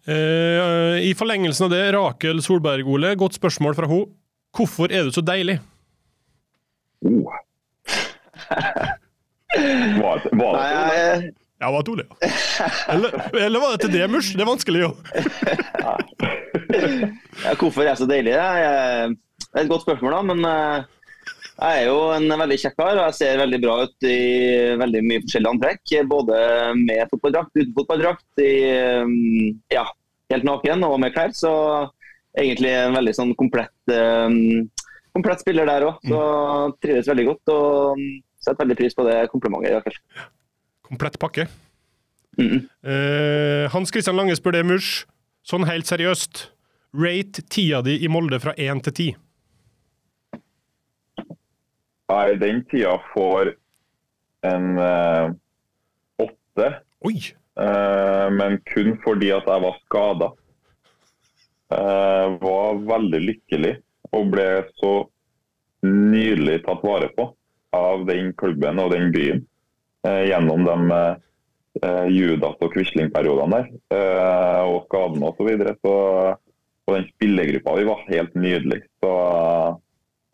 [0.08, 4.08] Eh, I forlengelsen av det, Rakel Solberg, Ole, godt spørsmål fra henne.
[4.56, 5.58] Hvorfor er du så deilig?
[7.06, 7.34] Oh.
[9.58, 11.34] Var, var det?
[11.58, 12.12] Jeg, Ja, var Ole, ja.
[12.94, 13.10] Eller,
[13.46, 14.28] eller var det til det, Murs?
[14.34, 14.92] Det er vanskelig, jo.
[17.46, 18.34] ja, hvorfor er jeg så deilig?
[18.36, 19.16] Det er
[19.58, 20.22] det er et godt spørsmål, da.
[20.30, 20.80] Men eh,
[21.58, 24.18] jeg er jo en veldig kjekk kar, og jeg ser veldig bra ut i
[24.82, 25.94] veldig mye forskjellige antrekk.
[26.12, 26.42] Både
[26.78, 29.06] med fotballdrakt, uten fotballdrakt, i, eh,
[29.74, 29.86] ja,
[30.34, 31.34] helt naken og med klær.
[31.38, 31.52] Så
[32.38, 34.30] egentlig en veldig sånn komplett, eh,
[35.18, 35.96] komplett spiller der òg.
[36.06, 36.22] Så
[36.86, 38.06] trives veldig godt og
[38.38, 39.74] setter veldig pris på det komplimentet.
[39.74, 40.28] hvert fall.
[40.88, 41.48] Komplett pakke.
[42.38, 42.68] Mm.
[42.84, 45.06] Eh, Hans Christian Lange spør det, Murs.
[45.48, 46.48] Sånn helt seriøst.
[46.98, 49.08] Rate tida di i Molde fra én til ti.
[52.08, 53.52] Nei, den tida får
[54.48, 55.26] en eh,
[56.24, 56.70] åtte,
[57.04, 57.18] Oi!
[57.60, 60.30] eh, men kun fordi at jeg var skada.
[61.76, 63.74] Eh, var veldig lykkelig
[64.16, 64.48] og ble
[64.80, 64.94] så
[65.84, 67.28] nydelig tatt vare på
[67.76, 69.44] av den klubben og den byen
[70.28, 71.00] gjennom de
[71.84, 75.42] eh, Judas- og Quisling-periodene der, eh, og skadene osv.
[75.42, 75.76] Så, videre.
[75.84, 75.96] så
[76.88, 78.80] og den spillergruppa vi var helt nydelig.
[79.04, 79.12] Så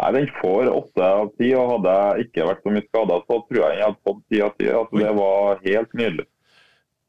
[0.03, 1.49] nei, den får åtte av ti.
[1.57, 4.43] Og hadde jeg ikke vært så mye skada, så tror jeg den hadde fått ti
[4.45, 4.69] av ti.
[4.69, 6.27] Altså, det var helt nydelig.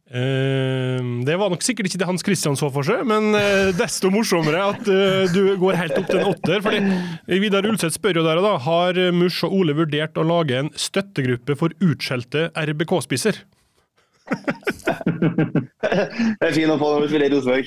[0.05, 4.11] Eh, det var nok sikkert ikke det Hans Christian så for seg, men uh, desto
[4.13, 6.61] morsommere at uh, du går helt opp til en åtter.
[6.65, 10.61] fordi Vidar Ulseth spør jo der og da har Murs og Ole vurdert å lage
[10.61, 13.41] en støttegruppe for utskjelte RBK-spisser.
[15.85, 17.67] Det er fint å få når du spiller i Rosenborg.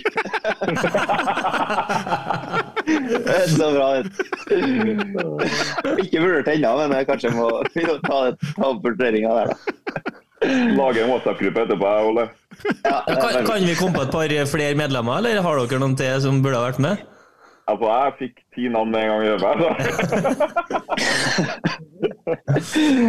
[3.54, 3.90] Så bra.
[6.02, 7.50] Ikke vurdert ennå, men jeg kanskje må
[8.08, 9.56] ta, ta opp vurderinga der, da.
[10.46, 12.28] Lage en WhatsApp-gruppe etterpå, Ole.
[12.84, 16.22] Ja, Kan, kan vi komme på et par flere medlemmer, eller har dere noen til
[16.22, 16.98] som burde ha vært med?
[17.68, 19.56] Altså, jeg fikk ti navn med en gang i øvet.
[19.60, 19.70] Så.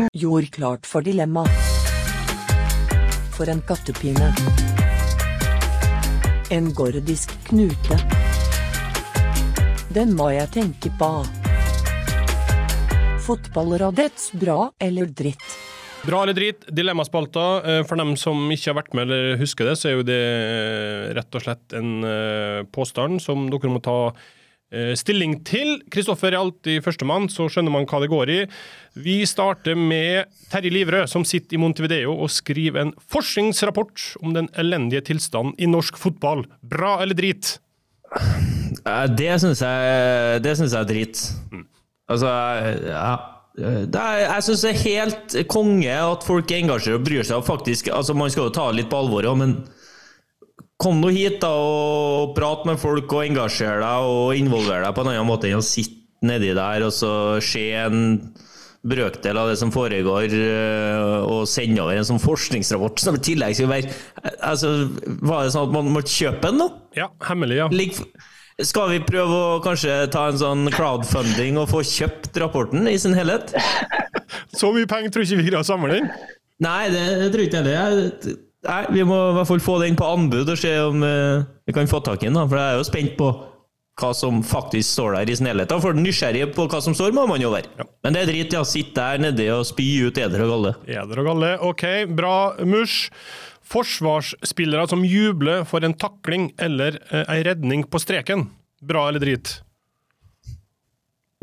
[0.22, 1.44] Gjorde klart for dilemma.
[3.36, 4.32] For en kattepine.
[6.50, 8.00] En gordisk knute.
[9.94, 11.12] Den må jeg tenke på.
[13.28, 15.58] Fotballradets bra eller dritt?
[16.06, 17.44] Bra eller drit, dilemmaspalta.
[17.64, 20.18] Eh, For dem som ikke har vært med eller husker det, så er jo det
[20.22, 24.00] eh, rett og slett en eh, påstand som dere må ta
[25.00, 25.78] stilling til.
[25.88, 28.36] Kristoffer er alltid førstemann, så skjønner man hva det går i.
[29.00, 34.50] Vi starter med Terje Livrød, som sitter i Montevideo og skriver en forskningsrapport om den
[34.60, 36.44] elendige tilstanden i norsk fotball.
[36.60, 37.54] Bra eller drit?
[39.16, 41.24] Det syns jeg, det synes jeg er drit.
[42.12, 42.36] Altså,
[42.92, 43.37] ja.
[43.58, 47.40] Det er, jeg syns det er helt konge at folk engasjerer og bryr seg.
[47.40, 49.56] og faktisk, altså Man skal jo ta det litt på alvor, ja, men
[50.78, 55.02] kom nå hit da og prat med folk og engasjer deg og involver deg på
[55.02, 55.96] en annen måte enn å sitte
[56.28, 57.10] nedi der og så
[57.42, 57.98] se en
[58.88, 63.56] brøkdel av det som foregår, øh, og sende over en sånn forskningsrapport som i tillegg
[63.58, 63.90] skal være
[64.46, 64.70] altså,
[65.18, 66.68] Var det sånn at man måtte kjøpe den nå?
[66.96, 67.66] Ja, hemmelig, ja.
[67.74, 67.98] Ligg-
[68.58, 73.14] Skal vi prøve å kanskje ta en sånn crowdfunding og få kjøpt rapporten i sin
[73.14, 73.52] helhet?
[74.58, 76.08] Så mye penger tror ikke vi greier å samle inn.
[76.64, 77.64] Nei, det, jeg tror jeg ikke.
[77.70, 78.36] Jeg-
[78.66, 81.72] Nei, Vi må i hvert fall få den på anbud og se om uh, vi
[81.76, 82.34] kan få tak i den.
[82.34, 83.28] da, For jeg er jo spent på
[84.02, 85.70] hva som faktisk står der i sin helhet.
[85.82, 87.86] For nysgjerrig på hva som står, må man jo være.
[88.02, 88.64] Men det er drit, ja.
[88.66, 90.74] Sitte der nede og spy ut eder og galle.
[90.90, 91.52] Eder og galle.
[91.70, 91.84] OK,
[92.18, 92.34] bra,
[92.66, 93.06] Mush.
[93.68, 98.46] Forsvarsspillere som jubler for en takling eller eh, ei redning på streken.
[98.80, 99.58] Bra eller drit?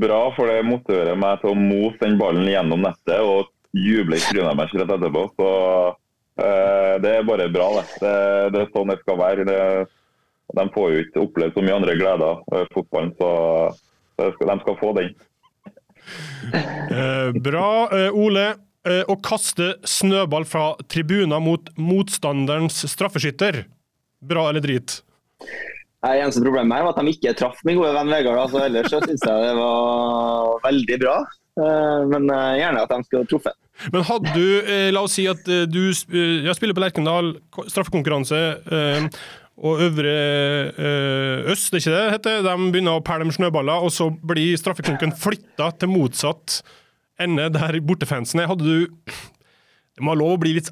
[0.01, 4.23] Bra, for det motiverer meg til å mose den ballen gjennom nettet og juble i
[4.23, 5.27] trynet deres rett etterpå.
[5.37, 5.51] Så
[6.41, 7.85] eh, det er bare bra, det.
[8.01, 8.15] det.
[8.55, 9.47] Det er sånn det skal være.
[9.47, 9.61] Det,
[10.59, 13.31] de får jo ikke opplevd så mye andre gleder av fotballen, så
[14.15, 15.15] skal, de skal få den.
[16.91, 18.53] Eh, bra, eh, Ole.
[18.85, 23.63] Eh, å kaste snøball fra tribuner mot motstanderens straffeskytter.
[24.21, 24.99] Bra eller drit?
[26.05, 28.37] Det Eneste problemet her var at de ikke traff min gode venn Vegard.
[28.43, 31.15] Altså, ellers så syns jeg det var veldig bra.
[31.57, 33.57] Eh, Men eh, gjerne at de skulle truffet.
[33.91, 34.45] Men hadde du,
[34.93, 37.33] la oss si at du ja, spiller på Lerkendal,
[37.67, 38.37] straffekonkurranse,
[39.59, 40.13] og Øvre
[41.51, 45.11] Øst, det er ikke det heter, de begynner å pælme snøballer, og så blir straffekonken
[45.19, 46.61] flytta til motsatt
[47.19, 48.47] ende der bortefansen er.
[48.51, 48.87] Hadde du
[49.95, 50.67] Det må ha lov å bli litt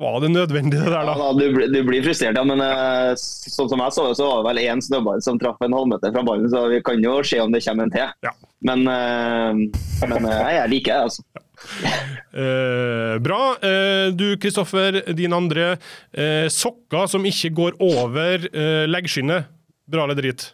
[0.00, 1.14] Var det nødvendig, det der, Ja, da?
[1.20, 4.24] da, du, blir- du blir frustrert, ja, men eh, sånn som jeg så det, så
[4.30, 7.18] var det vel én snøball som traff en halvmeter fra ballen, så vi kan jo
[7.28, 8.08] se om det kommer en til.
[8.24, 8.32] Ja.
[8.64, 9.60] Men, eh,
[10.08, 11.22] men eh, jeg liker det, altså.
[12.32, 13.38] Eh, bra.
[13.60, 15.74] Eh, du, Kristoffer, din andre.
[16.16, 19.50] Eh, sokker som ikke går over eh, leggskinnet.
[19.92, 20.46] Bra eller drit?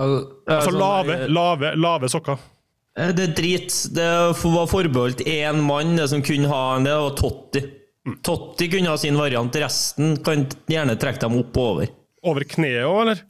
[0.00, 2.40] Altså sånn, lave, lave, lave sokker.
[2.96, 3.72] Eh, Det er drit.
[3.94, 4.06] Det
[4.42, 7.62] var forbeholdt én mann det som kunne ha en, det var Totti.
[8.22, 11.88] Totti kunne ha sin variant, resten kan gjerne trekke dem opp og over.
[12.26, 13.22] Over kneet òg, eller?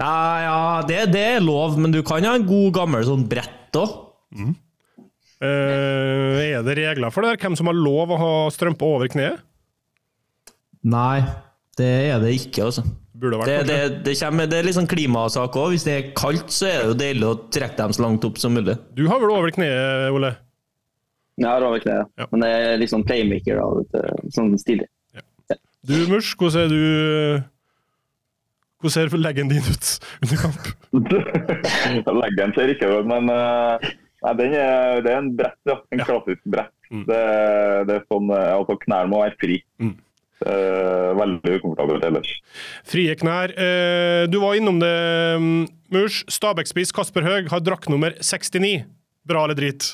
[0.00, 0.12] Ja,
[0.44, 0.58] ja,
[0.88, 3.96] det, det er lov, men du kan ha en god gammel sånn brett òg.
[5.40, 7.34] Eh, er det regler for det?
[7.42, 9.42] Hvem som har lov å ha strømpe over kneet?
[10.86, 11.20] Nei,
[11.76, 12.86] det er det ikke, altså.
[13.20, 15.74] Burde vært Det, det, det, kommer, det er litt sånn klimasak òg.
[15.74, 18.38] Hvis det er kaldt, så er det jo deilig å trekke dem så langt opp
[18.40, 18.78] som mulig.
[18.96, 20.34] Du har vel over kneet, Ole?
[21.40, 22.26] Jeg har over kneet, Ja.
[22.32, 24.88] men det er litt sånn playmaker, da, vet du, sånn stilig.
[25.88, 27.42] Du, Mush, hvordan er du
[28.80, 29.88] Hvordan ser leggen din ut
[30.24, 30.68] under kamp?
[32.24, 33.88] Leggen ser ikke ut, men eh,
[34.24, 35.76] nei, den er, det er en brett, ja.
[35.92, 36.06] En Ja.
[36.08, 36.72] klassisk brett.
[36.90, 37.02] Mm.
[37.08, 37.18] Det,
[37.88, 39.58] det er sånn, eh, altså Knærne må være fri.
[39.82, 39.92] Mm.
[40.46, 42.30] Er veldig ukomfortabelt ellers.
[42.88, 43.52] Frie knær.
[43.52, 44.94] Eh, du var innom det,
[45.40, 45.76] Murs.
[45.90, 46.22] Mush.
[46.30, 48.84] Stabæk-spiss Kasper Høeg har drakt nummer 69.
[49.26, 49.88] Bra eller drit?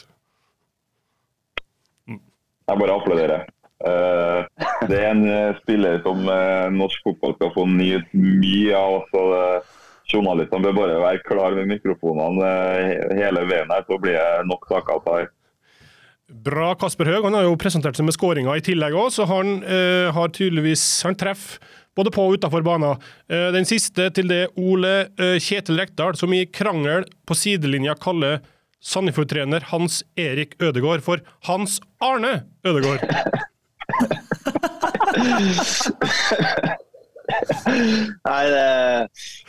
[2.07, 3.47] Jeg bare applauderer.
[3.87, 9.01] Eh, det er en eh, spiller som eh, norsk fotball skal få nyte mye av.
[9.03, 9.75] Altså, eh,
[10.13, 14.69] Journalistene bør bare være klar med mikrofonene eh, hele veien her, så blir det nok
[14.71, 15.29] saker å ta i.
[16.27, 17.23] Bra, Kasper Høeg.
[17.29, 20.83] Han har jo presentert seg med skåringa i tillegg òg, så han eh, har tydeligvis
[21.07, 21.61] Han treffer
[21.97, 22.99] både på og utafor banen.
[23.31, 28.43] Eh, den siste til det Ole eh, Kjetil Rekdal, som i krangel på sidelinja kaller
[28.87, 33.01] Sandefjord-trener Hans Erik Ødegård for Hans Arne Ødegård.
[37.27, 38.65] Nei, det,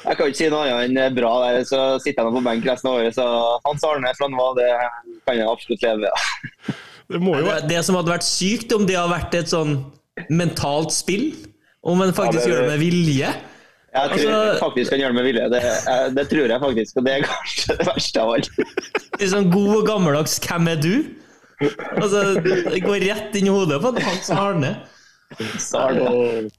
[0.03, 1.59] jeg kan ikke si noe annet enn bra der.
[1.67, 3.27] Så sitter jeg nå på benk resten av året, så
[3.65, 4.69] Hans Arne fra nå av, det
[5.27, 6.11] kan jeg absolutt leve med.
[7.07, 9.77] Det må jo Det, det som hadde vært sykt, om det hadde vært et sånn
[10.27, 11.29] mentalt spill.
[11.87, 13.29] Om en faktisk Ja, det- gjør det med vilje.
[13.97, 15.45] Jeg tror Altså- jeg faktisk kan gjøre det med vilje.
[15.53, 15.61] Det,
[16.17, 18.49] det tror jeg faktisk, og det er kanskje det verste av alt.
[19.23, 21.05] Sånn god og gammeldags 'Hvem er du?'
[21.97, 24.75] Altså, Det går rett inn i hodet på Hans Arne.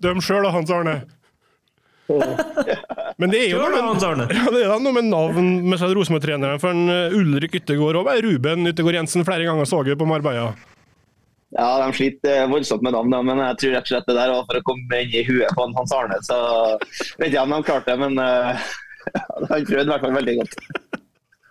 [0.03, 0.99] Døm sjøl da, Hans Arne.
[2.09, 6.61] Men det er jo noe med, ja, det er noe med navn med seg Rosenborg-treneren.
[6.63, 10.53] For en uh, Ulrik Yttergård og Ruben Yttergård Jensen flere ganger så jeg på Marbella.
[11.57, 14.33] Ja, de sliter eh, voldsomt med navn, men jeg tror rett og slett det der
[14.35, 16.19] var for å komme inn i huet på Hans Arne.
[16.27, 16.37] Så
[17.17, 18.69] vet ikke om de klarte det, men uh,
[19.49, 20.59] han prøvde i hvert fall veldig godt.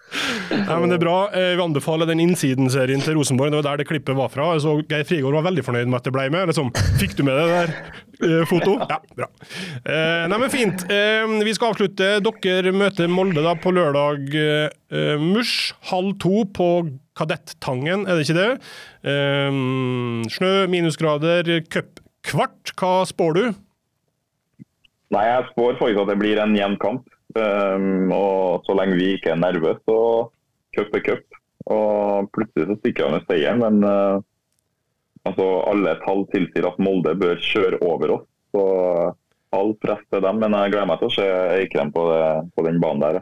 [0.08, 1.16] Ja, men det er bra.
[1.36, 3.52] Eh, Vi anbefaler den Innsiden-serien til Rosenborg.
[3.52, 4.46] Det var der det klippet var fra.
[4.64, 6.48] Så Geir Frigård var veldig fornøyd med at det ble med.
[6.48, 7.74] Liksom, Fikk du med det der
[8.24, 8.78] eh, foto?
[8.94, 9.28] Ja, bra.
[9.84, 10.86] Eh, nei, men fint.
[10.92, 12.14] Eh, vi skal avslutte.
[12.24, 14.32] Dere møter Molde da på lørdag.
[14.38, 16.70] Eh, Mush halv to på
[17.18, 18.50] Kadettangen, er det ikke det?
[20.38, 22.76] Snø, minusgrader, cupkvart.
[22.78, 23.46] Hva spår du?
[25.16, 27.08] Nei, jeg spår faktisk at det blir en jevn kamp.
[27.38, 30.00] Um, og så lenge vi ikke er nervøse, så
[30.76, 31.38] cup er cup.
[31.68, 34.24] Og plutselig så stikker han med seieren, men uh,
[35.28, 38.28] altså, alle tall tilsier at Molde bør kjøre over oss.
[38.56, 38.66] Så
[39.56, 41.28] all press til dem, men jeg gleder meg til å se
[41.62, 42.26] Eikrem på, det,
[42.56, 43.22] på den banen der.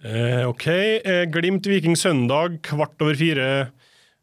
[0.00, 0.66] Eh, OK.
[0.70, 3.50] Eh, Glimt Viking søndag kvart over fire.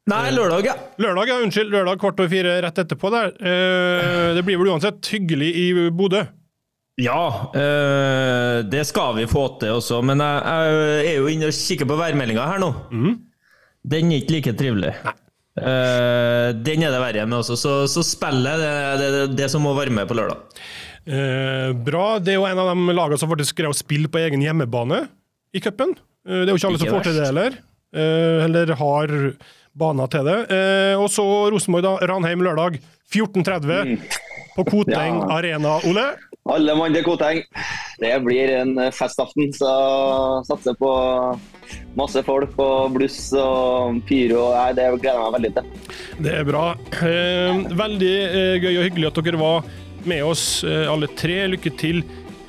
[0.07, 0.73] Nei, lørdag, ja.
[1.03, 1.38] Lørdag, ja.
[1.43, 1.69] Unnskyld.
[1.73, 3.33] Lørdag kvart over fire rett etterpå der.
[3.38, 6.23] Eh, det blir vel uansett hyggelig i Bodø.
[6.97, 10.01] Ja, øh, det skal vi få til også.
[10.01, 12.71] Men jeg, er jo inne og kikker på værmeldinga her nå.
[13.87, 14.95] Den er ikke like trivelig.
[15.57, 17.57] Eh, den er det verre med også.
[17.57, 20.41] Så, så spillet det er det, det, det som må være med på lørdag.
[21.07, 22.17] Eh, bra.
[22.19, 25.05] Det er jo en av de lagene som faktisk greier å spille på egen hjemmebane
[25.55, 25.95] i cupen.
[26.27, 27.61] Eh, det er jo ikke alle som får til det heller.
[27.95, 29.15] Eh, eller har
[29.77, 30.37] baner til det.
[30.53, 31.95] Eh, og så Rosenborg, da.
[32.09, 32.81] Ranheim lørdag
[33.14, 33.97] 14.30
[34.58, 35.28] på Koteng Ja.
[35.38, 36.05] Arena, Ole.
[36.47, 37.41] Alle mann til Koteng.
[37.99, 39.72] Det blir en festaften, så
[40.47, 40.91] satser på
[41.97, 44.47] masse folk og bluss og pyro.
[44.55, 45.70] Nei, det gleder jeg meg veldig til.
[46.24, 46.64] Det er bra.
[47.03, 49.70] Eh, veldig eh, gøy og hyggelig at dere var
[50.08, 51.41] med oss eh, alle tre.
[51.51, 52.03] Lykke til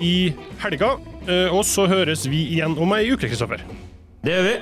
[0.05, 0.15] i
[0.63, 0.95] helga.
[1.27, 3.65] Eh, og så høres vi igjen om ei uke, Kristoffer.
[4.25, 4.57] Det gjør vi.